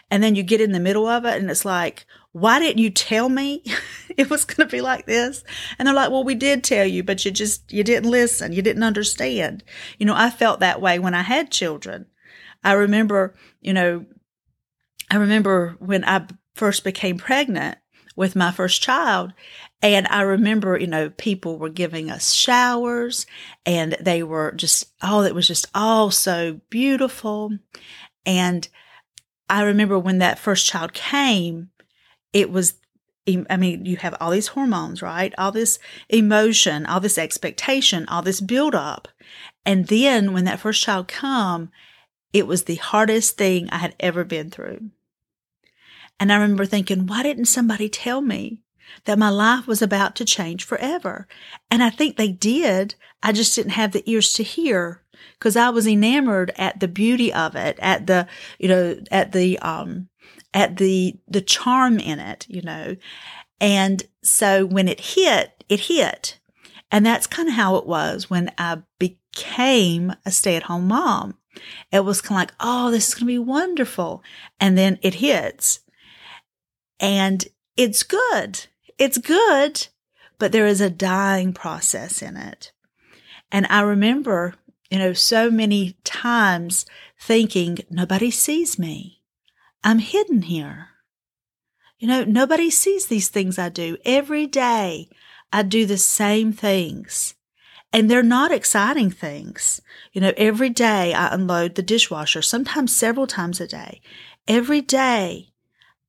And 0.09 0.21
then 0.21 0.35
you 0.35 0.43
get 0.43 0.59
in 0.59 0.73
the 0.73 0.79
middle 0.79 1.07
of 1.07 1.23
it 1.23 1.41
and 1.41 1.49
it's 1.49 1.63
like, 1.63 2.05
why 2.33 2.59
didn't 2.59 2.83
you 2.83 2.89
tell 2.89 3.29
me 3.29 3.63
it 4.17 4.29
was 4.29 4.43
going 4.43 4.67
to 4.67 4.71
be 4.71 4.81
like 4.81 5.05
this? 5.05 5.41
And 5.79 5.87
they're 5.87 5.95
like, 5.95 6.11
well, 6.11 6.25
we 6.25 6.35
did 6.35 6.65
tell 6.65 6.85
you, 6.85 7.01
but 7.01 7.23
you 7.23 7.31
just, 7.31 7.71
you 7.71 7.85
didn't 7.85 8.11
listen. 8.11 8.51
You 8.51 8.61
didn't 8.61 8.83
understand. 8.83 9.63
You 9.97 10.05
know, 10.05 10.15
I 10.15 10.31
felt 10.31 10.59
that 10.59 10.81
way 10.81 10.99
when 10.99 11.13
I 11.13 11.21
had 11.21 11.49
children. 11.49 12.07
I 12.61 12.73
remember, 12.73 13.35
you 13.61 13.71
know, 13.71 14.05
I 15.11 15.17
remember 15.17 15.75
when 15.79 16.05
I 16.05 16.25
first 16.55 16.85
became 16.85 17.17
pregnant 17.17 17.77
with 18.15 18.33
my 18.33 18.51
first 18.51 18.81
child. 18.81 19.33
And 19.81 20.07
I 20.09 20.21
remember, 20.21 20.77
you 20.77 20.87
know, 20.87 21.09
people 21.09 21.57
were 21.57 21.69
giving 21.69 22.09
us 22.09 22.31
showers 22.31 23.25
and 23.65 23.97
they 23.99 24.23
were 24.23 24.53
just, 24.53 24.85
oh, 25.01 25.23
it 25.23 25.35
was 25.35 25.47
just 25.47 25.67
all 25.75 26.11
so 26.11 26.61
beautiful. 26.69 27.51
And 28.25 28.69
I 29.49 29.63
remember 29.63 29.99
when 29.99 30.19
that 30.19 30.39
first 30.39 30.65
child 30.65 30.93
came, 30.93 31.71
it 32.31 32.49
was 32.49 32.75
I 33.49 33.55
mean, 33.55 33.85
you 33.85 33.97
have 33.97 34.15
all 34.19 34.31
these 34.31 34.47
hormones, 34.47 35.03
right? 35.03 35.33
All 35.37 35.51
this 35.51 35.77
emotion, 36.09 36.87
all 36.87 36.99
this 36.99 37.19
expectation, 37.19 38.07
all 38.07 38.23
this 38.23 38.41
build 38.41 38.73
up. 38.73 39.07
And 39.63 39.87
then 39.87 40.33
when 40.33 40.45
that 40.45 40.59
first 40.59 40.81
child 40.81 41.07
come, 41.07 41.69
it 42.33 42.47
was 42.47 42.63
the 42.63 42.75
hardest 42.75 43.37
thing 43.37 43.69
I 43.69 43.77
had 43.77 43.95
ever 43.99 44.23
been 44.23 44.49
through. 44.49 44.89
And 46.21 46.31
I 46.31 46.35
remember 46.35 46.65
thinking, 46.67 47.07
why 47.07 47.23
didn't 47.23 47.45
somebody 47.45 47.89
tell 47.89 48.21
me 48.21 48.59
that 49.05 49.17
my 49.17 49.29
life 49.29 49.65
was 49.65 49.81
about 49.81 50.15
to 50.17 50.25
change 50.25 50.63
forever? 50.63 51.27
And 51.71 51.81
I 51.81 51.89
think 51.89 52.15
they 52.15 52.27
did. 52.31 52.93
I 53.23 53.31
just 53.31 53.55
didn't 53.55 53.71
have 53.71 53.91
the 53.91 54.03
ears 54.05 54.31
to 54.33 54.43
hear 54.43 55.01
because 55.39 55.55
I 55.55 55.69
was 55.69 55.87
enamored 55.87 56.51
at 56.57 56.79
the 56.79 56.87
beauty 56.87 57.33
of 57.33 57.55
it, 57.55 57.75
at 57.81 58.05
the, 58.05 58.27
you 58.59 58.67
know, 58.67 58.99
at 59.09 59.31
the, 59.31 59.57
um, 59.59 60.09
at 60.53 60.77
the, 60.77 61.19
the 61.27 61.41
charm 61.41 61.99
in 61.99 62.19
it, 62.19 62.45
you 62.47 62.61
know. 62.61 62.95
And 63.59 64.03
so 64.21 64.63
when 64.63 64.87
it 64.87 64.99
hit, 64.99 65.63
it 65.69 65.79
hit. 65.79 66.39
And 66.91 67.03
that's 67.03 67.25
kind 67.25 67.49
of 67.49 67.55
how 67.55 67.77
it 67.77 67.87
was 67.87 68.29
when 68.29 68.51
I 68.59 68.83
became 68.99 70.13
a 70.23 70.29
stay 70.29 70.55
at 70.55 70.63
home 70.63 70.87
mom. 70.87 71.39
It 71.91 72.05
was 72.05 72.21
kind 72.21 72.37
of 72.37 72.41
like, 72.41 72.53
oh, 72.59 72.91
this 72.91 73.07
is 73.07 73.15
going 73.15 73.21
to 73.21 73.25
be 73.25 73.39
wonderful. 73.39 74.23
And 74.59 74.77
then 74.77 74.99
it 75.01 75.15
hits. 75.15 75.79
And 77.01 77.43
it's 77.75 78.03
good. 78.03 78.67
It's 78.99 79.17
good, 79.17 79.87
but 80.37 80.51
there 80.51 80.67
is 80.67 80.79
a 80.79 80.89
dying 80.89 81.51
process 81.51 82.21
in 82.21 82.37
it. 82.37 82.71
And 83.51 83.65
I 83.69 83.81
remember, 83.81 84.53
you 84.91 84.99
know, 84.99 85.13
so 85.13 85.49
many 85.49 85.97
times 86.03 86.85
thinking, 87.19 87.79
nobody 87.89 88.29
sees 88.29 88.77
me. 88.77 89.21
I'm 89.83 89.99
hidden 89.99 90.43
here. 90.43 90.89
You 91.97 92.07
know, 92.07 92.23
nobody 92.23 92.69
sees 92.69 93.07
these 93.07 93.29
things 93.29 93.57
I 93.57 93.69
do. 93.69 93.97
Every 94.05 94.45
day 94.45 95.09
I 95.51 95.63
do 95.63 95.85
the 95.85 95.97
same 95.97 96.53
things. 96.53 97.33
And 97.93 98.09
they're 98.09 98.23
not 98.23 98.51
exciting 98.51 99.11
things. 99.11 99.81
You 100.13 100.21
know, 100.21 100.33
every 100.37 100.69
day 100.69 101.13
I 101.13 101.33
unload 101.33 101.75
the 101.75 101.81
dishwasher, 101.81 102.41
sometimes 102.41 102.95
several 102.95 103.27
times 103.27 103.59
a 103.59 103.67
day. 103.67 104.01
Every 104.47 104.81
day 104.81 105.49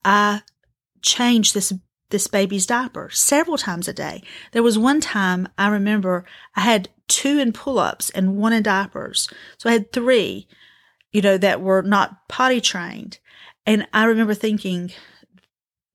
I 0.05 0.43
change 1.03 1.53
this 1.53 1.73
this 2.11 2.27
baby's 2.27 2.67
diaper 2.67 3.09
several 3.11 3.57
times 3.57 3.89
a 3.89 3.93
day. 3.93 4.23
There 4.53 4.63
was 4.63 4.79
one 4.79 5.01
time 5.01 5.49
I 5.59 5.69
remember 5.69 6.27
I 6.55 6.61
had 6.61 6.91
two 7.09 7.39
in 7.39 7.53
pull-ups 7.53 8.11
and 8.11 8.37
one 8.37 8.53
in 8.53 8.63
diapers. 8.63 9.29
So 9.59 9.69
I 9.69 9.73
had 9.73 9.93
three, 9.93 10.47
you 11.11 11.23
know, 11.23 11.39
that 11.39 11.63
were 11.63 11.83
not 11.83 12.29
potty 12.29 12.61
trained. 12.61 13.19
And 13.65 13.89
I 13.93 14.05
remember 14.05 14.35
thinking, 14.35 14.93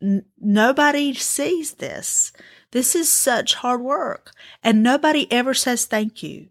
nobody 0.02 1.14
sees 1.14 1.76
this. 1.76 2.34
This 2.72 2.96
is 2.96 3.10
such 3.10 3.56
hard 3.56 3.82
work. 3.82 4.32
And 4.64 4.84
nobody 4.84 5.32
ever 5.32 5.54
says 5.54 5.86
thank 5.86 6.24
you. 6.24 6.48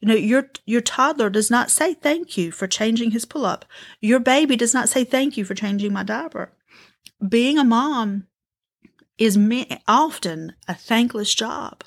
You 0.00 0.08
know, 0.08 0.14
your, 0.14 0.50
your 0.64 0.80
toddler 0.80 1.28
does 1.28 1.50
not 1.50 1.70
say 1.70 1.92
thank 1.92 2.38
you 2.38 2.52
for 2.52 2.66
changing 2.66 3.10
his 3.10 3.26
pull 3.26 3.44
up. 3.44 3.66
Your 4.00 4.18
baby 4.18 4.56
does 4.56 4.72
not 4.72 4.88
say 4.88 5.04
thank 5.04 5.36
you 5.36 5.44
for 5.44 5.54
changing 5.54 5.92
my 5.92 6.02
diaper. 6.02 6.52
Being 7.26 7.58
a 7.58 7.64
mom 7.64 8.26
is 9.18 9.38
often 9.86 10.54
a 10.66 10.74
thankless 10.74 11.34
job. 11.34 11.84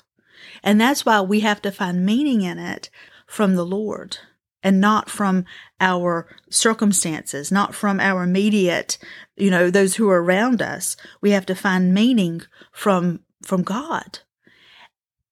And 0.62 0.80
that's 0.80 1.04
why 1.04 1.20
we 1.20 1.40
have 1.40 1.60
to 1.62 1.72
find 1.72 2.06
meaning 2.06 2.42
in 2.42 2.58
it 2.58 2.90
from 3.26 3.56
the 3.56 3.66
Lord 3.66 4.18
and 4.62 4.80
not 4.80 5.10
from 5.10 5.44
our 5.80 6.26
circumstances, 6.48 7.50
not 7.50 7.74
from 7.74 8.00
our 8.00 8.22
immediate, 8.22 8.96
you 9.36 9.50
know, 9.50 9.70
those 9.70 9.96
who 9.96 10.08
are 10.08 10.22
around 10.22 10.62
us. 10.62 10.96
We 11.20 11.32
have 11.32 11.46
to 11.46 11.54
find 11.54 11.92
meaning 11.92 12.42
from, 12.72 13.20
from 13.42 13.62
God. 13.62 14.20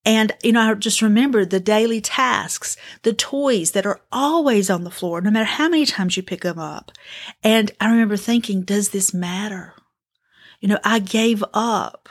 And, 0.05 0.33
you 0.43 0.51
know, 0.51 0.71
I 0.71 0.73
just 0.73 1.01
remember 1.01 1.45
the 1.45 1.61
daily 1.61 2.01
tasks, 2.01 2.75
the 3.03 3.13
toys 3.13 3.71
that 3.71 3.85
are 3.85 4.01
always 4.11 4.69
on 4.69 4.83
the 4.83 4.91
floor, 4.91 5.21
no 5.21 5.31
matter 5.31 5.45
how 5.45 5.69
many 5.69 5.85
times 5.85 6.17
you 6.17 6.23
pick 6.23 6.41
them 6.41 6.59
up. 6.59 6.91
And 7.41 7.71
I 7.79 7.89
remember 7.89 8.17
thinking, 8.17 8.63
does 8.63 8.89
this 8.89 9.13
matter? 9.13 9.73
You 10.63 10.69
know, 10.69 10.79
I 10.85 10.99
gave 10.99 11.43
up 11.53 12.07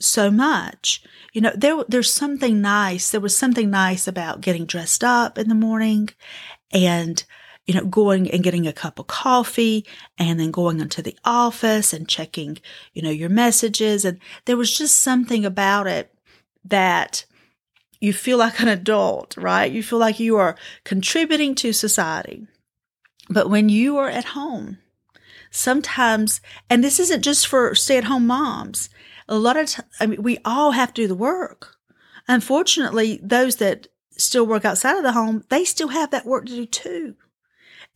so 0.00 0.30
much. 0.30 1.02
You 1.34 1.42
know, 1.42 1.52
there, 1.54 1.84
there's 1.86 2.10
something 2.10 2.62
nice. 2.62 3.10
There 3.10 3.20
was 3.20 3.36
something 3.36 3.68
nice 3.68 4.08
about 4.08 4.40
getting 4.40 4.64
dressed 4.64 5.04
up 5.04 5.36
in 5.36 5.50
the 5.50 5.54
morning 5.54 6.08
and, 6.72 7.22
you 7.66 7.74
know, 7.74 7.84
going 7.84 8.30
and 8.30 8.42
getting 8.42 8.66
a 8.66 8.72
cup 8.72 8.98
of 8.98 9.08
coffee 9.08 9.84
and 10.16 10.40
then 10.40 10.50
going 10.50 10.80
into 10.80 11.02
the 11.02 11.14
office 11.26 11.92
and 11.92 12.08
checking, 12.08 12.56
you 12.94 13.02
know, 13.02 13.10
your 13.10 13.28
messages. 13.28 14.06
And 14.06 14.18
there 14.46 14.56
was 14.56 14.74
just 14.74 15.00
something 15.00 15.44
about 15.44 15.86
it 15.86 16.10
that 16.64 17.26
you 18.00 18.14
feel 18.14 18.38
like 18.38 18.60
an 18.60 18.68
adult, 18.68 19.36
right? 19.36 19.70
You 19.70 19.82
feel 19.82 19.98
like 19.98 20.18
you 20.18 20.36
are 20.36 20.56
contributing 20.84 21.54
to 21.56 21.74
society. 21.74 22.46
But 23.28 23.50
when 23.50 23.68
you 23.68 23.98
are 23.98 24.08
at 24.08 24.24
home, 24.24 24.78
sometimes, 25.54 26.40
and 26.68 26.82
this 26.82 26.98
isn't 26.98 27.22
just 27.22 27.46
for 27.46 27.74
stay 27.74 27.96
at 27.96 28.04
home 28.04 28.26
moms, 28.26 28.90
a 29.28 29.38
lot 29.38 29.56
of 29.56 29.66
times, 29.66 29.88
I 30.00 30.06
mean, 30.06 30.22
we 30.22 30.38
all 30.44 30.72
have 30.72 30.92
to 30.94 31.02
do 31.02 31.08
the 31.08 31.14
work. 31.14 31.76
Unfortunately, 32.28 33.20
those 33.22 33.56
that 33.56 33.86
still 34.16 34.46
work 34.46 34.64
outside 34.64 34.96
of 34.96 35.02
the 35.02 35.12
home, 35.12 35.44
they 35.50 35.64
still 35.64 35.88
have 35.88 36.10
that 36.10 36.26
work 36.26 36.46
to 36.46 36.52
do 36.52 36.66
too. 36.66 37.14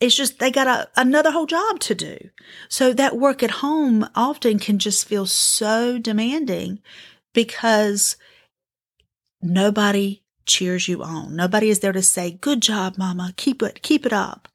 It's 0.00 0.15
just 0.15 0.38
they 0.38 0.50
got 0.50 0.67
a, 0.67 0.88
another 0.97 1.33
whole 1.33 1.47
job 1.47 1.81
to 1.81 1.95
do. 1.95 2.31
So 2.69 2.93
that 2.93 3.17
work 3.19 3.43
at 3.43 3.50
home 3.50 4.09
often 4.15 4.59
can 4.59 4.79
just 4.79 5.09
feel 5.09 5.27
so 5.27 5.99
demanding 5.99 6.81
because 7.35 8.17
nobody 9.43 10.23
cheers 10.49 10.88
you 10.88 11.02
on. 11.02 11.37
Nobody 11.37 11.69
is 11.69 11.81
there 11.81 11.93
to 11.93 12.02
say, 12.02 12.33
good 12.33 12.61
job, 12.61 12.99
mama. 12.99 13.33
Keep 13.37 13.62
it, 13.62 13.83
keep 13.83 14.05
it 14.05 14.12
up. 14.12 14.49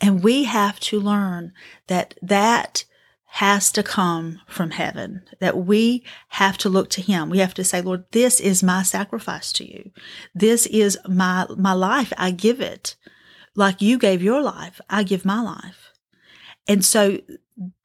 And 0.00 0.22
we 0.22 0.44
have 0.44 0.78
to 0.80 1.00
learn 1.00 1.52
that 1.86 2.14
that 2.20 2.84
has 3.26 3.70
to 3.72 3.82
come 3.82 4.40
from 4.46 4.70
heaven, 4.70 5.22
that 5.40 5.58
we 5.58 6.02
have 6.28 6.56
to 6.58 6.68
look 6.68 6.88
to 6.90 7.02
him. 7.02 7.28
We 7.28 7.38
have 7.38 7.54
to 7.54 7.64
say, 7.64 7.82
Lord, 7.82 8.04
this 8.12 8.40
is 8.40 8.62
my 8.62 8.82
sacrifice 8.82 9.52
to 9.52 9.70
you. 9.70 9.90
This 10.34 10.66
is 10.66 10.98
my, 11.06 11.46
my 11.56 11.72
life. 11.72 12.12
I 12.16 12.30
give 12.30 12.60
it 12.60 12.96
like 13.54 13.82
you 13.82 13.98
gave 13.98 14.22
your 14.22 14.42
life. 14.42 14.80
I 14.88 15.02
give 15.02 15.24
my 15.24 15.42
life. 15.42 15.92
And 16.66 16.84
so 16.84 17.18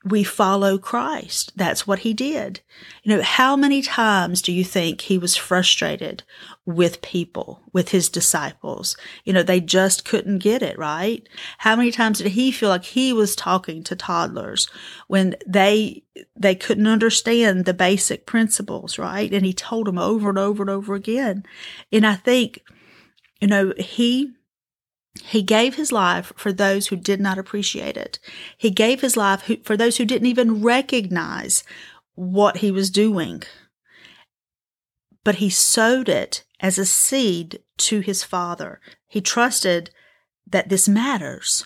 we 0.03 0.23
follow 0.23 0.79
Christ. 0.79 1.51
That's 1.55 1.85
what 1.85 1.99
he 1.99 2.13
did. 2.13 2.61
You 3.03 3.15
know, 3.15 3.21
how 3.21 3.55
many 3.55 3.83
times 3.83 4.41
do 4.41 4.51
you 4.51 4.63
think 4.63 5.01
he 5.01 5.17
was 5.17 5.35
frustrated 5.35 6.23
with 6.65 7.03
people, 7.03 7.61
with 7.71 7.89
his 7.89 8.09
disciples? 8.09 8.97
You 9.25 9.33
know, 9.33 9.43
they 9.43 9.61
just 9.61 10.03
couldn't 10.03 10.39
get 10.39 10.63
it, 10.63 10.77
right? 10.77 11.27
How 11.59 11.75
many 11.75 11.91
times 11.91 12.17
did 12.17 12.31
he 12.31 12.51
feel 12.51 12.69
like 12.69 12.83
he 12.83 13.13
was 13.13 13.35
talking 13.35 13.83
to 13.83 13.95
toddlers 13.95 14.67
when 15.07 15.35
they, 15.45 16.03
they 16.35 16.55
couldn't 16.55 16.87
understand 16.87 17.65
the 17.65 17.73
basic 17.73 18.25
principles, 18.25 18.97
right? 18.97 19.31
And 19.31 19.45
he 19.45 19.53
told 19.53 19.85
them 19.85 19.99
over 19.99 20.29
and 20.29 20.39
over 20.39 20.63
and 20.63 20.69
over 20.69 20.95
again. 20.95 21.43
And 21.91 22.07
I 22.07 22.15
think, 22.15 22.63
you 23.39 23.47
know, 23.47 23.73
he, 23.77 24.31
he 25.23 25.41
gave 25.41 25.75
his 25.75 25.91
life 25.91 26.31
for 26.35 26.53
those 26.53 26.87
who 26.87 26.95
did 26.95 27.19
not 27.19 27.37
appreciate 27.37 27.97
it. 27.97 28.19
He 28.57 28.69
gave 28.69 29.01
his 29.01 29.17
life 29.17 29.49
for 29.63 29.75
those 29.75 29.97
who 29.97 30.05
didn't 30.05 30.27
even 30.27 30.61
recognize 30.61 31.63
what 32.15 32.57
he 32.57 32.71
was 32.71 32.89
doing. 32.89 33.43
But 35.23 35.35
he 35.35 35.49
sowed 35.49 36.07
it 36.07 36.43
as 36.59 36.77
a 36.77 36.85
seed 36.85 37.59
to 37.77 37.99
his 37.99 38.23
father. 38.23 38.79
He 39.07 39.21
trusted 39.21 39.91
that 40.47 40.69
this 40.69 40.87
matters, 40.87 41.65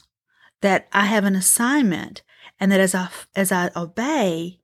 that 0.61 0.87
I 0.91 1.05
have 1.05 1.23
an 1.23 1.35
assignment. 1.35 2.23
and 2.59 2.71
that 2.71 2.79
as 2.79 2.95
I, 2.95 3.09
as 3.35 3.51
I 3.51 3.69
obey, 3.75 4.59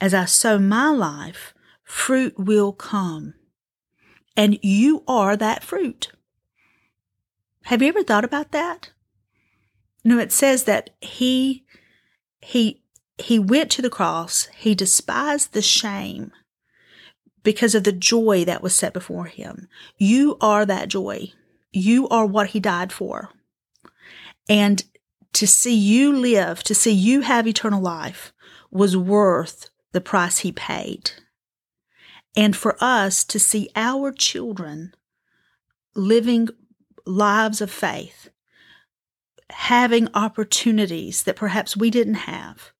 as 0.00 0.14
I 0.14 0.24
sow 0.24 0.58
my 0.58 0.88
life, 0.88 1.54
fruit 1.82 2.38
will 2.38 2.72
come. 2.72 3.34
And 4.36 4.58
you 4.62 5.04
are 5.06 5.36
that 5.36 5.62
fruit. 5.62 6.10
Have 7.64 7.80
you 7.80 7.88
ever 7.88 8.02
thought 8.02 8.24
about 8.24 8.52
that? 8.52 8.90
No, 10.04 10.18
it 10.18 10.32
says 10.32 10.64
that 10.64 10.90
he, 11.00 11.64
he, 12.40 12.82
he 13.16 13.38
went 13.38 13.70
to 13.72 13.82
the 13.82 13.90
cross. 13.90 14.48
He 14.54 14.74
despised 14.74 15.52
the 15.52 15.62
shame 15.62 16.32
because 17.42 17.74
of 17.74 17.84
the 17.84 17.92
joy 17.92 18.44
that 18.44 18.62
was 18.62 18.74
set 18.74 18.92
before 18.92 19.26
him. 19.26 19.68
You 19.96 20.36
are 20.42 20.66
that 20.66 20.88
joy. 20.88 21.32
You 21.72 22.06
are 22.08 22.26
what 22.26 22.48
he 22.48 22.60
died 22.60 22.92
for. 22.92 23.30
And 24.48 24.84
to 25.32 25.46
see 25.46 25.74
you 25.74 26.14
live, 26.14 26.62
to 26.64 26.74
see 26.74 26.92
you 26.92 27.22
have 27.22 27.46
eternal 27.46 27.80
life 27.80 28.32
was 28.70 28.96
worth 28.96 29.70
the 29.92 30.00
price 30.02 30.38
he 30.38 30.52
paid. 30.52 31.12
And 32.36 32.54
for 32.54 32.76
us 32.80 33.24
to 33.24 33.38
see 33.38 33.70
our 33.74 34.12
children 34.12 34.92
living 35.94 36.48
lives 37.06 37.60
of 37.60 37.70
faith, 37.70 38.30
having 39.50 40.08
opportunities 40.14 41.22
that 41.24 41.36
perhaps 41.36 41.76
we 41.76 41.90
didn't 41.90 42.14
have, 42.14 42.72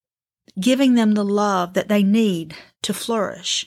giving 0.59 0.95
them 0.95 1.13
the 1.13 1.25
love 1.25 1.73
that 1.73 1.87
they 1.87 2.03
need 2.03 2.55
to 2.81 2.93
flourish. 2.93 3.65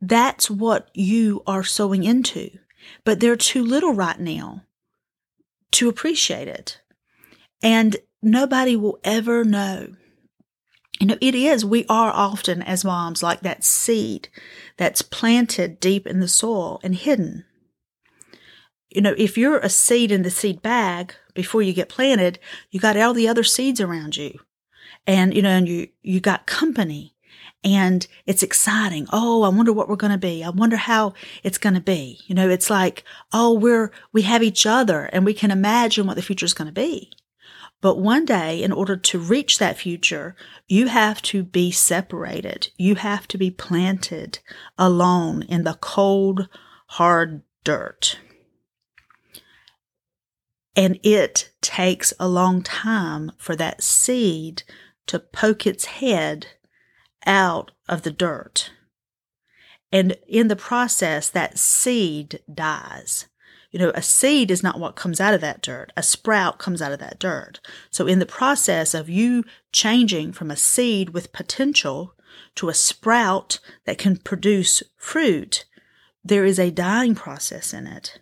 That's 0.00 0.50
what 0.50 0.90
you 0.94 1.42
are 1.46 1.64
sowing 1.64 2.04
into. 2.04 2.50
But 3.04 3.20
they're 3.20 3.36
too 3.36 3.64
little 3.64 3.94
right 3.94 4.18
now 4.18 4.64
to 5.72 5.88
appreciate 5.88 6.48
it. 6.48 6.80
And 7.62 7.96
nobody 8.20 8.74
will 8.74 8.98
ever 9.04 9.44
know. 9.44 9.94
You 10.98 11.06
know, 11.06 11.18
it 11.20 11.34
is, 11.34 11.64
we 11.64 11.84
are 11.88 12.10
often 12.12 12.62
as 12.62 12.84
moms 12.84 13.22
like 13.22 13.40
that 13.40 13.64
seed 13.64 14.28
that's 14.76 15.02
planted 15.02 15.80
deep 15.80 16.06
in 16.06 16.20
the 16.20 16.28
soil 16.28 16.80
and 16.82 16.94
hidden. 16.94 17.44
You 18.94 19.02
know, 19.02 19.14
if 19.16 19.38
you're 19.38 19.58
a 19.58 19.68
seed 19.68 20.12
in 20.12 20.22
the 20.22 20.30
seed 20.30 20.62
bag 20.62 21.14
before 21.34 21.62
you 21.62 21.72
get 21.72 21.88
planted, 21.88 22.38
you 22.70 22.80
got 22.80 22.96
all 22.96 23.14
the 23.14 23.28
other 23.28 23.42
seeds 23.42 23.80
around 23.80 24.16
you. 24.16 24.38
And, 25.06 25.34
you 25.34 25.42
know, 25.42 25.50
and 25.50 25.68
you, 25.68 25.88
you 26.02 26.20
got 26.20 26.46
company 26.46 27.14
and 27.64 28.06
it's 28.26 28.42
exciting. 28.42 29.06
Oh, 29.12 29.42
I 29.42 29.48
wonder 29.48 29.72
what 29.72 29.88
we're 29.88 29.96
going 29.96 30.12
to 30.12 30.18
be. 30.18 30.42
I 30.44 30.50
wonder 30.50 30.76
how 30.76 31.14
it's 31.42 31.58
going 31.58 31.74
to 31.74 31.80
be. 31.80 32.20
You 32.26 32.34
know, 32.34 32.48
it's 32.48 32.70
like, 32.70 33.04
oh, 33.32 33.52
we're, 33.52 33.92
we 34.12 34.22
have 34.22 34.42
each 34.42 34.66
other 34.66 35.04
and 35.06 35.24
we 35.24 35.34
can 35.34 35.50
imagine 35.50 36.06
what 36.06 36.16
the 36.16 36.22
future 36.22 36.46
is 36.46 36.54
going 36.54 36.66
to 36.66 36.72
be. 36.72 37.10
But 37.80 37.98
one 37.98 38.24
day, 38.24 38.62
in 38.62 38.70
order 38.70 38.96
to 38.96 39.18
reach 39.18 39.58
that 39.58 39.76
future, 39.76 40.36
you 40.68 40.86
have 40.86 41.20
to 41.22 41.42
be 41.42 41.72
separated. 41.72 42.68
You 42.76 42.94
have 42.94 43.26
to 43.28 43.38
be 43.38 43.50
planted 43.50 44.38
alone 44.78 45.42
in 45.42 45.64
the 45.64 45.74
cold, 45.74 46.48
hard 46.86 47.42
dirt. 47.64 48.18
And 50.74 50.98
it 51.02 51.50
takes 51.60 52.12
a 52.18 52.28
long 52.28 52.62
time 52.62 53.32
for 53.36 53.54
that 53.56 53.82
seed 53.82 54.62
to 55.06 55.18
poke 55.18 55.66
its 55.66 55.84
head 55.84 56.46
out 57.26 57.72
of 57.88 58.02
the 58.02 58.10
dirt. 58.10 58.70
And 59.90 60.16
in 60.26 60.48
the 60.48 60.56
process, 60.56 61.28
that 61.28 61.58
seed 61.58 62.40
dies. 62.52 63.26
You 63.70 63.78
know, 63.78 63.92
a 63.94 64.02
seed 64.02 64.50
is 64.50 64.62
not 64.62 64.78
what 64.78 64.96
comes 64.96 65.20
out 65.20 65.34
of 65.34 65.40
that 65.40 65.62
dirt. 65.62 65.92
A 65.96 66.02
sprout 66.02 66.58
comes 66.58 66.80
out 66.80 66.92
of 66.92 66.98
that 67.00 67.18
dirt. 67.18 67.60
So 67.90 68.06
in 68.06 68.18
the 68.18 68.26
process 68.26 68.94
of 68.94 69.08
you 69.08 69.44
changing 69.72 70.32
from 70.32 70.50
a 70.50 70.56
seed 70.56 71.10
with 71.10 71.32
potential 71.32 72.14
to 72.56 72.68
a 72.68 72.74
sprout 72.74 73.58
that 73.84 73.98
can 73.98 74.16
produce 74.16 74.82
fruit, 74.96 75.64
there 76.24 76.44
is 76.44 76.58
a 76.58 76.70
dying 76.70 77.14
process 77.14 77.72
in 77.72 77.86
it. 77.86 78.21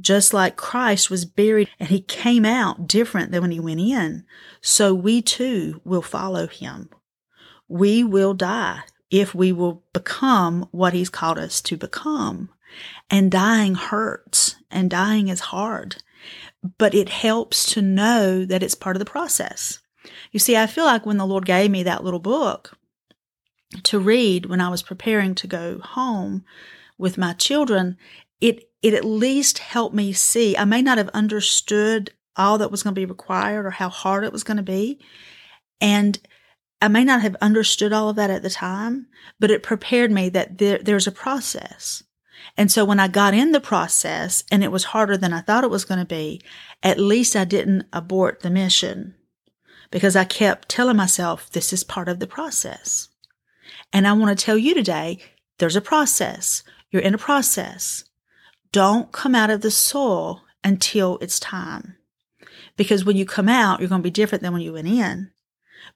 Just 0.00 0.32
like 0.32 0.56
Christ 0.56 1.10
was 1.10 1.24
buried 1.24 1.68
and 1.78 1.88
he 1.88 2.00
came 2.00 2.44
out 2.44 2.86
different 2.86 3.32
than 3.32 3.42
when 3.42 3.50
he 3.50 3.60
went 3.60 3.80
in, 3.80 4.24
so 4.60 4.94
we 4.94 5.20
too 5.20 5.80
will 5.84 6.02
follow 6.02 6.46
him. 6.46 6.88
We 7.68 8.02
will 8.02 8.34
die 8.34 8.80
if 9.10 9.34
we 9.34 9.52
will 9.52 9.84
become 9.92 10.68
what 10.70 10.92
he's 10.92 11.10
called 11.10 11.38
us 11.38 11.60
to 11.62 11.76
become. 11.76 12.50
And 13.10 13.30
dying 13.30 13.74
hurts 13.74 14.56
and 14.70 14.88
dying 14.88 15.28
is 15.28 15.40
hard, 15.40 16.02
but 16.78 16.94
it 16.94 17.08
helps 17.08 17.72
to 17.72 17.82
know 17.82 18.44
that 18.44 18.62
it's 18.62 18.74
part 18.74 18.96
of 18.96 19.00
the 19.00 19.04
process. 19.04 19.80
You 20.30 20.38
see, 20.38 20.56
I 20.56 20.66
feel 20.66 20.84
like 20.84 21.04
when 21.04 21.16
the 21.16 21.26
Lord 21.26 21.44
gave 21.44 21.70
me 21.70 21.82
that 21.82 22.04
little 22.04 22.20
book 22.20 22.78
to 23.84 23.98
read 23.98 24.46
when 24.46 24.60
I 24.60 24.68
was 24.68 24.82
preparing 24.82 25.34
to 25.36 25.46
go 25.46 25.80
home 25.80 26.44
with 26.96 27.18
my 27.18 27.32
children, 27.32 27.96
it, 28.40 28.69
it 28.82 28.94
at 28.94 29.04
least 29.04 29.58
helped 29.58 29.94
me 29.94 30.12
see. 30.12 30.56
I 30.56 30.64
may 30.64 30.82
not 30.82 30.98
have 30.98 31.08
understood 31.10 32.12
all 32.36 32.58
that 32.58 32.70
was 32.70 32.82
going 32.82 32.94
to 32.94 33.00
be 33.00 33.06
required 33.06 33.66
or 33.66 33.70
how 33.70 33.88
hard 33.88 34.24
it 34.24 34.32
was 34.32 34.44
going 34.44 34.56
to 34.56 34.62
be. 34.62 34.98
And 35.80 36.18
I 36.80 36.88
may 36.88 37.04
not 37.04 37.20
have 37.22 37.36
understood 37.40 37.92
all 37.92 38.08
of 38.08 38.16
that 38.16 38.30
at 38.30 38.42
the 38.42 38.50
time, 38.50 39.06
but 39.38 39.50
it 39.50 39.62
prepared 39.62 40.10
me 40.10 40.28
that 40.30 40.58
there, 40.58 40.78
there's 40.78 41.06
a 41.06 41.12
process. 41.12 42.02
And 42.56 42.72
so 42.72 42.84
when 42.84 42.98
I 42.98 43.08
got 43.08 43.34
in 43.34 43.52
the 43.52 43.60
process 43.60 44.44
and 44.50 44.64
it 44.64 44.72
was 44.72 44.84
harder 44.84 45.16
than 45.16 45.32
I 45.32 45.40
thought 45.40 45.64
it 45.64 45.70
was 45.70 45.84
going 45.84 46.00
to 46.00 46.06
be, 46.06 46.40
at 46.82 46.98
least 46.98 47.36
I 47.36 47.44
didn't 47.44 47.86
abort 47.92 48.40
the 48.40 48.50
mission 48.50 49.14
because 49.90 50.16
I 50.16 50.24
kept 50.24 50.68
telling 50.68 50.96
myself 50.96 51.50
this 51.50 51.72
is 51.72 51.84
part 51.84 52.08
of 52.08 52.18
the 52.18 52.26
process. 52.26 53.08
And 53.92 54.06
I 54.06 54.12
want 54.12 54.36
to 54.36 54.44
tell 54.44 54.56
you 54.56 54.74
today, 54.74 55.18
there's 55.58 55.76
a 55.76 55.80
process. 55.80 56.62
You're 56.90 57.02
in 57.02 57.14
a 57.14 57.18
process. 57.18 58.04
Don't 58.72 59.10
come 59.12 59.34
out 59.34 59.50
of 59.50 59.62
the 59.62 59.70
soil 59.70 60.42
until 60.62 61.18
it's 61.20 61.40
time. 61.40 61.96
Because 62.76 63.04
when 63.04 63.16
you 63.16 63.26
come 63.26 63.48
out, 63.48 63.80
you're 63.80 63.88
going 63.88 64.00
to 64.00 64.06
be 64.06 64.10
different 64.10 64.42
than 64.42 64.52
when 64.52 64.62
you 64.62 64.72
went 64.72 64.88
in. 64.88 65.30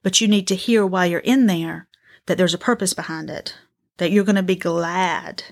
But 0.03 0.19
you 0.19 0.27
need 0.27 0.47
to 0.47 0.55
hear 0.55 0.85
while 0.85 1.05
you're 1.05 1.19
in 1.19 1.45
there 1.45 1.87
that 2.25 2.37
there's 2.37 2.53
a 2.53 2.59
purpose 2.59 2.93
behind 2.93 3.29
it, 3.29 3.57
that 3.97 4.11
you're 4.11 4.23
going 4.23 4.35
to 4.35 4.43
be 4.43 4.55
glad 4.55 5.43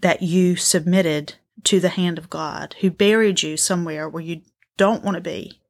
that 0.00 0.22
you 0.22 0.56
submitted 0.56 1.34
to 1.64 1.78
the 1.78 1.90
hand 1.90 2.18
of 2.18 2.30
God, 2.30 2.74
who 2.80 2.90
buried 2.90 3.42
you 3.42 3.56
somewhere 3.56 4.08
where 4.08 4.22
you 4.22 4.42
don't 4.76 5.04
want 5.04 5.16
to 5.16 5.20
be. 5.20 5.60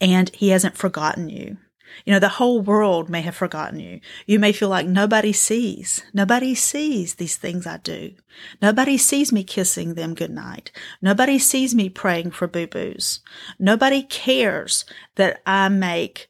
And 0.00 0.30
he 0.34 0.50
hasn't 0.50 0.76
forgotten 0.76 1.28
you. 1.28 1.56
You 2.04 2.12
know, 2.12 2.18
the 2.18 2.28
whole 2.28 2.60
world 2.60 3.08
may 3.08 3.20
have 3.22 3.34
forgotten 3.36 3.80
you. 3.80 4.00
You 4.26 4.38
may 4.38 4.52
feel 4.52 4.68
like 4.68 4.86
nobody 4.86 5.32
sees. 5.32 6.02
Nobody 6.12 6.54
sees 6.54 7.14
these 7.14 7.36
things 7.36 7.66
I 7.66 7.78
do. 7.78 8.12
Nobody 8.62 8.96
sees 8.96 9.32
me 9.32 9.44
kissing 9.44 9.94
them 9.94 10.14
goodnight. 10.14 10.72
Nobody 11.02 11.38
sees 11.38 11.74
me 11.74 11.88
praying 11.88 12.30
for 12.30 12.46
boo 12.46 12.66
boos. 12.66 13.20
Nobody 13.58 14.02
cares 14.02 14.84
that 15.16 15.42
I 15.46 15.68
make 15.68 16.28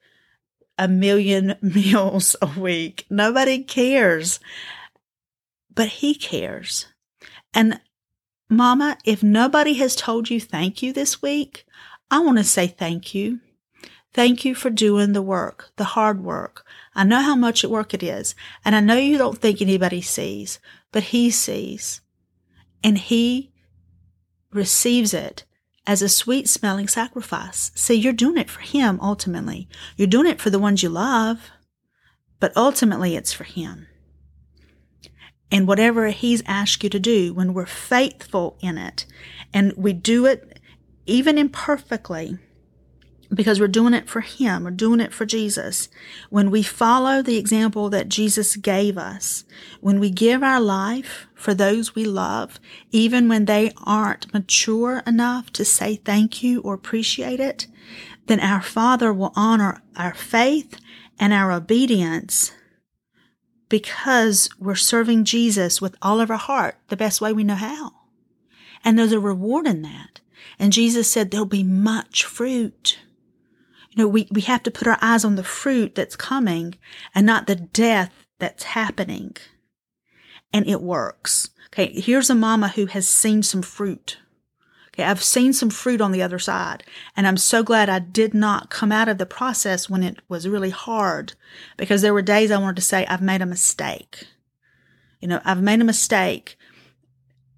a 0.78 0.88
million 0.88 1.56
meals 1.62 2.36
a 2.40 2.48
week. 2.58 3.06
Nobody 3.10 3.62
cares. 3.62 4.40
But 5.74 5.88
he 5.88 6.14
cares. 6.14 6.86
And 7.54 7.80
Mama, 8.50 8.96
if 9.04 9.22
nobody 9.22 9.74
has 9.74 9.94
told 9.94 10.30
you 10.30 10.40
thank 10.40 10.82
you 10.82 10.92
this 10.92 11.20
week, 11.20 11.66
I 12.10 12.20
want 12.20 12.38
to 12.38 12.44
say 12.44 12.66
thank 12.66 13.14
you. 13.14 13.40
Thank 14.14 14.44
you 14.44 14.54
for 14.54 14.70
doing 14.70 15.12
the 15.12 15.22
work, 15.22 15.70
the 15.76 15.84
hard 15.84 16.22
work. 16.24 16.64
I 16.94 17.04
know 17.04 17.20
how 17.20 17.36
much 17.36 17.62
at 17.62 17.70
work 17.70 17.94
it 17.94 18.02
is, 18.02 18.34
and 18.64 18.74
I 18.74 18.80
know 18.80 18.96
you 18.96 19.18
don't 19.18 19.38
think 19.38 19.60
anybody 19.60 20.00
sees, 20.00 20.58
but 20.92 21.04
He 21.04 21.30
sees. 21.30 22.00
And 22.82 22.98
He 22.98 23.52
receives 24.52 25.12
it 25.12 25.44
as 25.86 26.02
a 26.02 26.08
sweet 26.08 26.48
smelling 26.48 26.88
sacrifice. 26.88 27.70
See, 27.74 27.94
you're 27.94 28.12
doing 28.12 28.38
it 28.38 28.50
for 28.50 28.60
Him 28.60 28.98
ultimately. 29.02 29.68
You're 29.96 30.08
doing 30.08 30.26
it 30.26 30.40
for 30.40 30.50
the 30.50 30.58
ones 30.58 30.82
you 30.82 30.88
love, 30.88 31.50
but 32.40 32.56
ultimately 32.56 33.14
it's 33.14 33.32
for 33.32 33.44
Him 33.44 33.88
and 35.50 35.66
whatever 35.66 36.08
He's 36.08 36.42
asked 36.46 36.82
you 36.82 36.90
to 36.90 37.00
do, 37.00 37.32
when 37.32 37.54
we're 37.54 37.66
faithful 37.66 38.56
in 38.60 38.78
it 38.78 39.06
and 39.52 39.72
we 39.76 39.92
do 39.92 40.26
it 40.26 40.60
even 41.06 41.38
imperfectly, 41.38 42.38
because 43.32 43.60
we're 43.60 43.68
doing 43.68 43.94
it 43.94 44.08
for 44.08 44.20
Him, 44.20 44.64
we're 44.64 44.70
doing 44.70 45.00
it 45.00 45.12
for 45.12 45.26
Jesus. 45.26 45.88
When 46.30 46.50
we 46.50 46.62
follow 46.62 47.22
the 47.22 47.36
example 47.36 47.90
that 47.90 48.08
Jesus 48.08 48.56
gave 48.56 48.96
us, 48.96 49.44
when 49.80 50.00
we 50.00 50.10
give 50.10 50.42
our 50.42 50.60
life 50.60 51.26
for 51.34 51.54
those 51.54 51.94
we 51.94 52.04
love, 52.04 52.58
even 52.90 53.28
when 53.28 53.44
they 53.44 53.72
aren't 53.84 54.32
mature 54.32 55.02
enough 55.06 55.52
to 55.52 55.64
say 55.64 55.96
thank 55.96 56.42
you 56.42 56.60
or 56.62 56.74
appreciate 56.74 57.40
it, 57.40 57.66
then 58.26 58.40
our 58.40 58.62
Father 58.62 59.12
will 59.12 59.32
honor 59.36 59.82
our 59.96 60.14
faith 60.14 60.78
and 61.18 61.32
our 61.32 61.52
obedience 61.52 62.52
because 63.68 64.48
we're 64.58 64.74
serving 64.74 65.24
Jesus 65.24 65.80
with 65.80 65.94
all 66.00 66.20
of 66.20 66.30
our 66.30 66.38
heart 66.38 66.76
the 66.88 66.96
best 66.96 67.20
way 67.20 67.32
we 67.32 67.44
know 67.44 67.54
how. 67.54 67.92
And 68.84 68.98
there's 68.98 69.12
a 69.12 69.20
reward 69.20 69.66
in 69.66 69.82
that. 69.82 70.20
And 70.58 70.72
Jesus 70.72 71.10
said 71.10 71.30
there'll 71.30 71.46
be 71.46 71.62
much 71.62 72.24
fruit. 72.24 72.98
You 73.98 74.04
know, 74.04 74.08
we, 74.10 74.28
we 74.30 74.42
have 74.42 74.62
to 74.62 74.70
put 74.70 74.86
our 74.86 74.96
eyes 75.02 75.24
on 75.24 75.34
the 75.34 75.42
fruit 75.42 75.96
that's 75.96 76.14
coming 76.14 76.76
and 77.16 77.26
not 77.26 77.48
the 77.48 77.56
death 77.56 78.12
that's 78.38 78.62
happening. 78.62 79.36
And 80.52 80.68
it 80.68 80.80
works. 80.80 81.50
Okay. 81.66 82.00
Here's 82.00 82.30
a 82.30 82.36
mama 82.36 82.68
who 82.68 82.86
has 82.86 83.08
seen 83.08 83.42
some 83.42 83.60
fruit. 83.60 84.18
Okay. 84.94 85.02
I've 85.02 85.24
seen 85.24 85.52
some 85.52 85.68
fruit 85.68 86.00
on 86.00 86.12
the 86.12 86.22
other 86.22 86.38
side 86.38 86.84
and 87.16 87.26
I'm 87.26 87.36
so 87.36 87.64
glad 87.64 87.88
I 87.88 87.98
did 87.98 88.34
not 88.34 88.70
come 88.70 88.92
out 88.92 89.08
of 89.08 89.18
the 89.18 89.26
process 89.26 89.90
when 89.90 90.04
it 90.04 90.20
was 90.28 90.46
really 90.46 90.70
hard 90.70 91.32
because 91.76 92.00
there 92.00 92.14
were 92.14 92.22
days 92.22 92.52
I 92.52 92.58
wanted 92.58 92.76
to 92.76 92.82
say, 92.82 93.04
I've 93.06 93.20
made 93.20 93.42
a 93.42 93.46
mistake. 93.46 94.28
You 95.18 95.26
know, 95.26 95.40
I've 95.44 95.60
made 95.60 95.80
a 95.80 95.84
mistake 95.84 96.56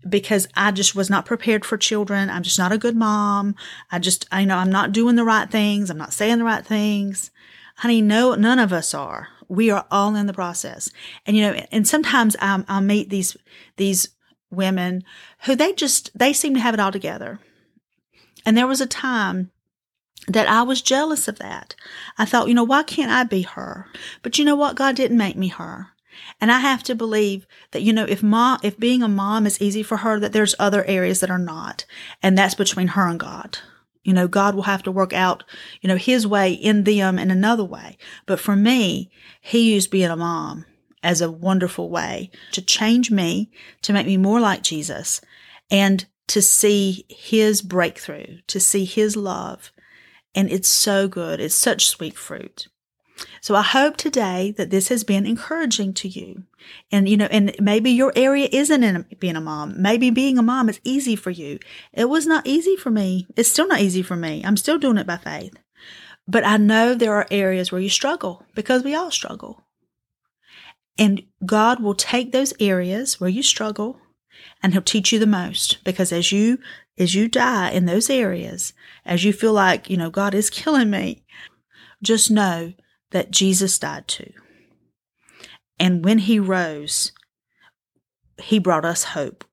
because 0.08 0.48
I 0.54 0.70
just 0.70 0.94
was 0.94 1.10
not 1.10 1.26
prepared 1.26 1.64
for 1.64 1.76
children. 1.76 2.30
I'm 2.30 2.42
just 2.42 2.58
not 2.58 2.72
a 2.72 2.78
good 2.78 2.96
mom. 2.96 3.54
I 3.90 3.98
just, 3.98 4.26
I 4.32 4.44
know 4.44 4.56
I'm 4.56 4.70
not 4.70 4.92
doing 4.92 5.16
the 5.16 5.24
right 5.24 5.50
things. 5.50 5.90
I'm 5.90 5.98
not 5.98 6.12
saying 6.12 6.38
the 6.38 6.44
right 6.44 6.64
things. 6.64 7.30
Honey, 7.76 8.00
no, 8.00 8.34
none 8.34 8.58
of 8.58 8.72
us 8.72 8.94
are. 8.94 9.28
We 9.48 9.70
are 9.70 9.86
all 9.90 10.14
in 10.14 10.26
the 10.26 10.32
process. 10.32 10.90
And, 11.26 11.36
you 11.36 11.42
know, 11.42 11.60
and 11.72 11.86
sometimes 11.86 12.36
i 12.40 12.62
I'll 12.68 12.80
meet 12.80 13.10
these, 13.10 13.36
these 13.76 14.08
women 14.50 15.02
who 15.44 15.54
they 15.54 15.72
just, 15.72 16.16
they 16.16 16.32
seem 16.32 16.54
to 16.54 16.60
have 16.60 16.74
it 16.74 16.80
all 16.80 16.92
together. 16.92 17.40
And 18.46 18.56
there 18.56 18.66
was 18.66 18.80
a 18.80 18.86
time 18.86 19.50
that 20.28 20.48
I 20.48 20.62
was 20.62 20.82
jealous 20.82 21.28
of 21.28 21.38
that. 21.38 21.74
I 22.18 22.24
thought, 22.24 22.48
you 22.48 22.54
know, 22.54 22.64
why 22.64 22.82
can't 22.82 23.10
I 23.10 23.24
be 23.24 23.42
her? 23.42 23.86
But 24.22 24.38
you 24.38 24.44
know 24.44 24.56
what? 24.56 24.76
God 24.76 24.96
didn't 24.96 25.16
make 25.16 25.36
me 25.36 25.48
her. 25.48 25.88
And 26.40 26.50
I 26.50 26.58
have 26.58 26.82
to 26.84 26.94
believe 26.94 27.46
that, 27.72 27.82
you 27.82 27.92
know, 27.92 28.04
if 28.04 28.22
mom, 28.22 28.60
if 28.62 28.78
being 28.78 29.02
a 29.02 29.08
mom 29.08 29.46
is 29.46 29.60
easy 29.60 29.82
for 29.82 29.98
her, 29.98 30.18
that 30.20 30.32
there's 30.32 30.54
other 30.58 30.84
areas 30.84 31.20
that 31.20 31.30
are 31.30 31.38
not. 31.38 31.84
And 32.22 32.36
that's 32.36 32.54
between 32.54 32.88
her 32.88 33.06
and 33.06 33.20
God. 33.20 33.58
You 34.02 34.14
know, 34.14 34.28
God 34.28 34.54
will 34.54 34.62
have 34.62 34.82
to 34.84 34.92
work 34.92 35.12
out, 35.12 35.44
you 35.82 35.88
know, 35.88 35.96
his 35.96 36.26
way 36.26 36.52
in 36.52 36.84
them 36.84 37.18
in 37.18 37.30
another 37.30 37.64
way. 37.64 37.98
But 38.26 38.40
for 38.40 38.56
me, 38.56 39.10
he 39.40 39.74
used 39.74 39.90
being 39.90 40.10
a 40.10 40.16
mom 40.16 40.64
as 41.02 41.20
a 41.20 41.30
wonderful 41.30 41.90
way 41.90 42.30
to 42.52 42.62
change 42.62 43.10
me, 43.10 43.50
to 43.82 43.92
make 43.92 44.06
me 44.06 44.16
more 44.16 44.40
like 44.40 44.62
Jesus 44.62 45.20
and 45.70 46.06
to 46.28 46.40
see 46.40 47.04
his 47.08 47.60
breakthrough, 47.62 48.38
to 48.46 48.60
see 48.60 48.84
his 48.84 49.16
love. 49.16 49.72
And 50.34 50.50
it's 50.50 50.68
so 50.68 51.08
good. 51.08 51.40
It's 51.40 51.54
such 51.54 51.88
sweet 51.88 52.16
fruit. 52.16 52.68
So 53.40 53.54
I 53.54 53.62
hope 53.62 53.96
today 53.96 54.52
that 54.56 54.70
this 54.70 54.88
has 54.88 55.04
been 55.04 55.26
encouraging 55.26 55.94
to 55.94 56.08
you. 56.08 56.44
And, 56.92 57.08
you 57.08 57.16
know, 57.16 57.28
and 57.30 57.54
maybe 57.60 57.90
your 57.90 58.12
area 58.16 58.48
isn't 58.52 58.84
in 58.84 59.06
being 59.18 59.36
a 59.36 59.40
mom. 59.40 59.80
Maybe 59.80 60.10
being 60.10 60.38
a 60.38 60.42
mom 60.42 60.68
is 60.68 60.80
easy 60.84 61.16
for 61.16 61.30
you. 61.30 61.58
It 61.92 62.08
was 62.08 62.26
not 62.26 62.46
easy 62.46 62.76
for 62.76 62.90
me. 62.90 63.26
It's 63.36 63.50
still 63.50 63.68
not 63.68 63.80
easy 63.80 64.02
for 64.02 64.16
me. 64.16 64.42
I'm 64.44 64.56
still 64.56 64.78
doing 64.78 64.98
it 64.98 65.06
by 65.06 65.16
faith. 65.16 65.54
But 66.28 66.46
I 66.46 66.56
know 66.58 66.94
there 66.94 67.14
are 67.14 67.26
areas 67.30 67.72
where 67.72 67.80
you 67.80 67.88
struggle 67.88 68.44
because 68.54 68.84
we 68.84 68.94
all 68.94 69.10
struggle. 69.10 69.64
And 70.98 71.22
God 71.44 71.82
will 71.82 71.94
take 71.94 72.30
those 72.30 72.52
areas 72.60 73.20
where 73.20 73.30
you 73.30 73.42
struggle 73.42 73.98
and 74.62 74.72
he'll 74.72 74.82
teach 74.82 75.12
you 75.12 75.18
the 75.18 75.26
most 75.26 75.82
because 75.84 76.12
as 76.12 76.30
you 76.30 76.58
as 76.98 77.14
you 77.14 77.28
die 77.28 77.70
in 77.70 77.86
those 77.86 78.10
areas, 78.10 78.74
as 79.06 79.24
you 79.24 79.32
feel 79.32 79.54
like, 79.54 79.88
you 79.88 79.96
know, 79.96 80.10
God 80.10 80.34
is 80.34 80.50
killing 80.50 80.90
me, 80.90 81.24
just 82.02 82.30
know 82.30 82.74
that 83.10 83.30
Jesus 83.30 83.78
died 83.78 84.08
too. 84.08 84.32
And 85.78 86.04
when 86.04 86.18
he 86.18 86.38
rose, 86.38 87.12
he 88.38 88.58
brought 88.58 88.84
us 88.84 89.04
hope. 89.04 89.44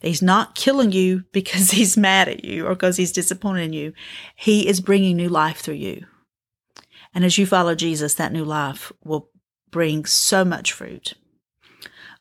He's 0.00 0.22
not 0.22 0.54
killing 0.54 0.92
you 0.92 1.24
because 1.32 1.72
he's 1.72 1.96
mad 1.96 2.28
at 2.28 2.44
you 2.44 2.66
or 2.66 2.70
because 2.70 2.96
he's 2.96 3.12
disappointed 3.12 3.64
in 3.64 3.72
you. 3.72 3.92
He 4.34 4.68
is 4.68 4.80
bringing 4.80 5.16
new 5.16 5.28
life 5.28 5.58
through 5.58 5.74
you. 5.74 6.06
And 7.14 7.24
as 7.24 7.38
you 7.38 7.46
follow 7.46 7.74
Jesus, 7.74 8.14
that 8.14 8.32
new 8.32 8.44
life 8.44 8.92
will 9.02 9.30
bring 9.70 10.04
so 10.04 10.44
much 10.44 10.72
fruit. 10.72 11.14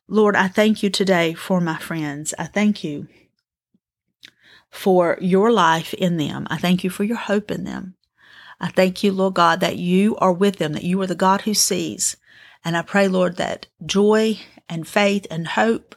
Lord, 0.07 0.35
I 0.35 0.47
thank 0.47 0.83
you 0.83 0.89
today 0.89 1.33
for 1.33 1.59
my 1.59 1.77
friends. 1.77 2.33
I 2.37 2.45
thank 2.45 2.83
you 2.83 3.07
for 4.69 5.17
your 5.19 5.51
life 5.51 5.93
in 5.93 6.17
them. 6.17 6.47
I 6.49 6.57
thank 6.57 6.83
you 6.83 6.89
for 6.89 7.03
your 7.03 7.17
hope 7.17 7.49
in 7.49 7.63
them. 7.63 7.95
I 8.59 8.69
thank 8.69 9.03
you, 9.03 9.11
Lord 9.11 9.33
God, 9.33 9.59
that 9.59 9.77
you 9.77 10.15
are 10.17 10.33
with 10.33 10.57
them, 10.57 10.73
that 10.73 10.83
you 10.83 11.01
are 11.01 11.07
the 11.07 11.15
God 11.15 11.41
who 11.41 11.53
sees. 11.53 12.17
And 12.63 12.75
I 12.75 12.81
pray, 12.81 13.07
Lord, 13.07 13.37
that 13.37 13.67
joy 13.85 14.39
and 14.67 14.87
faith 14.87 15.27
and 15.29 15.47
hope 15.47 15.95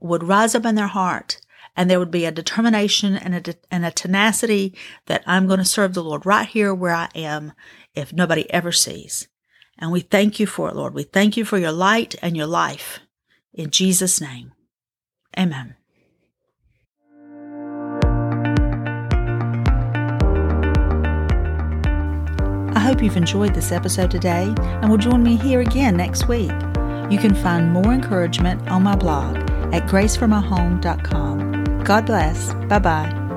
would 0.00 0.24
rise 0.24 0.54
up 0.54 0.64
in 0.64 0.74
their 0.74 0.86
heart 0.88 1.40
and 1.78 1.88
there 1.88 2.00
would 2.00 2.10
be 2.10 2.24
a 2.24 2.32
determination 2.32 3.16
and 3.16 3.36
a, 3.36 3.40
de- 3.40 3.54
and 3.70 3.86
a 3.86 3.92
tenacity 3.92 4.74
that 5.06 5.22
I'm 5.26 5.46
going 5.46 5.60
to 5.60 5.64
serve 5.64 5.94
the 5.94 6.02
Lord 6.02 6.26
right 6.26 6.48
here 6.48 6.74
where 6.74 6.92
I 6.92 7.08
am 7.14 7.52
if 7.94 8.12
nobody 8.12 8.52
ever 8.52 8.72
sees. 8.72 9.28
And 9.78 9.92
we 9.92 10.00
thank 10.00 10.40
you 10.40 10.46
for 10.46 10.68
it, 10.68 10.74
Lord. 10.74 10.92
We 10.92 11.04
thank 11.04 11.36
you 11.36 11.44
for 11.44 11.56
your 11.56 11.70
light 11.70 12.16
and 12.20 12.36
your 12.36 12.48
life. 12.48 12.98
In 13.54 13.70
Jesus' 13.70 14.20
name, 14.20 14.52
amen. 15.38 15.77
Hope 22.88 23.02
you've 23.02 23.18
enjoyed 23.18 23.54
this 23.54 23.70
episode 23.70 24.10
today 24.10 24.54
and 24.58 24.88
will 24.88 24.96
join 24.96 25.22
me 25.22 25.36
here 25.36 25.60
again 25.60 25.94
next 25.94 26.26
week. 26.26 26.50
You 27.10 27.18
can 27.18 27.34
find 27.34 27.70
more 27.70 27.92
encouragement 27.92 28.66
on 28.70 28.82
my 28.82 28.96
blog 28.96 29.36
at 29.74 29.86
graceformyhome.com. 29.86 31.84
God 31.84 32.06
bless. 32.06 32.54
Bye 32.54 32.78
bye. 32.78 33.27